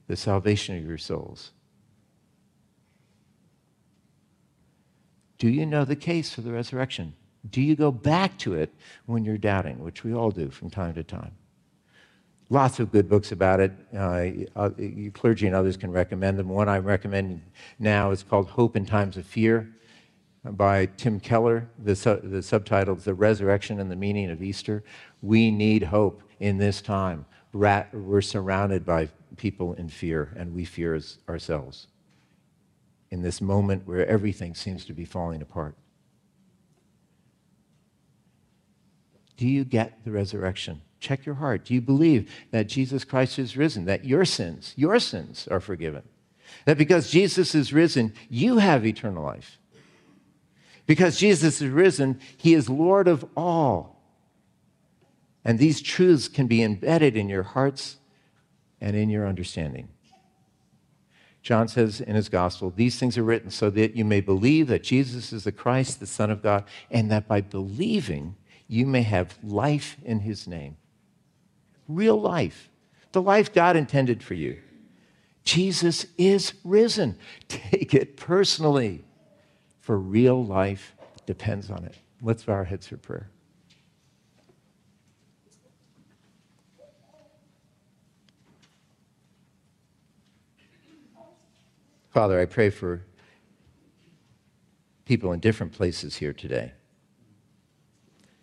the 0.07 0.17
salvation 0.17 0.79
of 0.79 0.87
your 0.87 0.97
souls. 0.97 1.51
Do 5.45 5.51
you 5.51 5.67
know 5.67 5.85
the 5.85 5.95
case 5.95 6.33
for 6.33 6.41
the 6.41 6.53
resurrection? 6.53 7.13
Do 7.51 7.61
you 7.61 7.77
go 7.77 7.93
back 7.93 8.39
to 8.39 8.55
it 8.55 8.75
when 9.05 9.27
you're 9.27 9.37
doubting, 9.37 9.79
which 9.81 10.03
we 10.03 10.15
all 10.15 10.31
do 10.31 10.49
from 10.49 10.71
time 10.71 10.95
to 10.95 11.03
time? 11.03 11.33
Lots 12.49 12.81
of 12.81 12.91
good 12.91 13.11
books 13.11 13.31
about 13.31 13.61
it. 13.61 13.73
Uh, 13.95 14.31
uh, 14.59 14.71
clergy 15.13 15.47
and 15.47 15.55
others 15.55 15.77
can 15.77 15.93
recommend 15.93 16.39
them. 16.39 16.49
One 16.49 16.71
I'm 16.71 16.85
recommending 16.85 17.43
now 17.79 18.11
is 18.11 18.23
called 18.23 18.49
Hope 18.49 18.75
in 18.75 18.87
Times 18.87 19.19
of 19.19 19.27
Fear 19.27 19.71
by 20.45 20.87
Tim 20.97 21.21
Keller. 21.21 21.69
The, 21.79 21.95
su- 21.95 22.23
the 22.25 22.43
subtitle 22.43 22.97
is 22.97 23.05
The 23.05 23.13
Resurrection 23.13 23.81
and 23.81 23.91
the 23.91 23.97
Meaning 23.97 24.31
of 24.31 24.43
Easter. 24.43 24.83
We 25.21 25.51
need 25.51 25.83
hope 25.83 26.23
in 26.41 26.57
this 26.57 26.81
time. 26.81 27.27
Rat- 27.53 27.93
we're 27.93 28.23
surrounded 28.23 28.87
by 28.87 29.11
people 29.37 29.75
in 29.75 29.91
fear, 29.91 30.33
and 30.39 30.55
we 30.55 30.65
fear 30.65 30.99
ourselves 31.29 31.89
in 33.11 33.23
this 33.23 33.41
moment 33.41 33.87
where 33.87 34.07
everything 34.07 34.55
seems 34.55 34.85
to 34.87 34.93
be 34.93 35.05
falling 35.05 35.43
apart. 35.43 35.77
Do 39.37 39.47
you 39.47 39.65
get 39.65 40.05
the 40.05 40.11
resurrection? 40.11 40.83
Check 41.01 41.27
your 41.27 41.35
heart. 41.37 41.65
Do 41.65 41.75
you 41.75 41.81
believe 41.81 42.33
that 42.51 42.67
Jesus 42.67 43.05
Christ 43.05 43.39
is 43.39 43.57
risen, 43.57 43.85
that 43.85 44.05
your 44.05 44.25
sins, 44.25 44.73
your 44.77 44.99
sins 44.99 45.49
are 45.51 45.61
forgiven? 45.61 46.03
That 46.65 46.79
because 46.79 47.11
Jesus 47.11 47.55
is 47.55 47.73
risen, 47.73 48.15
you 48.29 48.59
have 48.59 48.87
eternal 48.87 49.25
life. 49.25 49.59
Because 50.87 51.19
Jesus 51.19 51.61
is 51.61 51.69
risen, 51.69 52.21
he 52.37 52.55
is 52.55 52.69
Lord 52.69 53.09
of 53.09 53.25
all. 53.37 54.03
And 55.45 55.59
these 55.59 55.83
truths 55.83 56.29
can 56.29 56.47
be 56.47 56.63
embedded 56.63 57.17
in 57.17 57.29
your 57.29 57.43
hearts 57.43 57.97
and 58.81 58.97
in 58.97 59.11
your 59.11 59.27
understanding. 59.27 59.89
John 61.45 61.69
says 61.69 62.01
in 62.01 62.17
his 62.17 62.31
gospel, 62.31 62.73
These 62.75 62.99
things 62.99 63.19
are 63.19 63.23
written 63.23 63.51
so 63.51 63.69
that 63.69 63.95
you 63.95 64.05
may 64.05 64.23
believe 64.23 64.67
that 64.69 64.83
Jesus 64.83 65.31
is 65.31 65.45
the 65.45 65.53
Christ, 65.53 66.01
the 66.01 66.07
Son 66.07 66.31
of 66.31 66.43
God, 66.43 66.65
and 66.91 67.11
that 67.11 67.29
by 67.29 67.43
believing 67.43 68.35
you 68.67 68.87
may 68.87 69.03
have 69.03 69.39
life 69.45 69.99
in 70.03 70.21
his 70.21 70.49
name 70.49 70.79
real 71.87 72.19
life, 72.19 72.71
the 73.13 73.21
life 73.21 73.53
God 73.53 73.77
intended 73.77 74.23
for 74.23 74.33
you. 74.33 74.59
Jesus 75.45 76.07
is 76.17 76.55
risen. 76.65 77.19
Take 77.49 77.93
it 77.93 78.17
personally, 78.17 79.05
for 79.81 79.99
real 79.99 80.43
life 80.43 80.95
depends 81.27 81.71
on 81.71 81.85
it. 81.85 81.95
Let's 82.23 82.45
bow 82.45 82.55
our 82.55 82.65
heads 82.65 82.87
for 82.87 82.97
prayer. 82.97 83.29
Father, 92.15 92.41
I 92.41 92.47
pray 92.47 92.71
for 92.71 93.05
people 95.05 95.33
in 95.33 95.41
different 95.41 95.73
places 95.73 96.17
here 96.17 96.33
today 96.33 96.73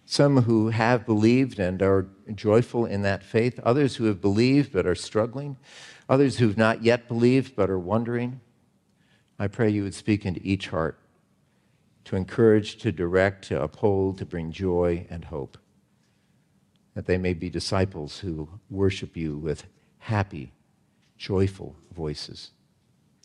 some 0.03 0.41
who 0.41 0.71
have 0.71 1.05
believed 1.05 1.57
and 1.57 1.81
are 1.81 2.05
joyful 2.35 2.85
in 2.85 3.01
that 3.03 3.23
faith, 3.23 3.57
others 3.63 3.95
who 3.95 4.03
have 4.03 4.19
believed 4.19 4.73
but 4.73 4.85
are 4.85 4.93
struggling, 4.93 5.55
others 6.09 6.37
who 6.37 6.47
have 6.47 6.57
not 6.57 6.83
yet 6.83 7.07
believed 7.07 7.55
but 7.55 7.69
are 7.69 7.79
wondering. 7.79 8.41
I 9.39 9.47
pray 9.47 9.69
you 9.69 9.83
would 9.83 9.93
speak 9.93 10.25
into 10.25 10.41
each 10.43 10.67
heart 10.67 10.99
to 12.03 12.17
encourage, 12.17 12.75
to 12.79 12.91
direct, 12.91 13.47
to 13.47 13.63
uphold, 13.63 14.17
to 14.17 14.25
bring 14.25 14.51
joy 14.51 15.07
and 15.09 15.23
hope, 15.23 15.57
that 16.93 17.05
they 17.05 17.17
may 17.17 17.33
be 17.33 17.49
disciples 17.49 18.19
who 18.19 18.49
worship 18.69 19.15
you 19.15 19.37
with 19.37 19.65
happy, 19.99 20.51
joyful 21.17 21.77
voices. 21.95 22.51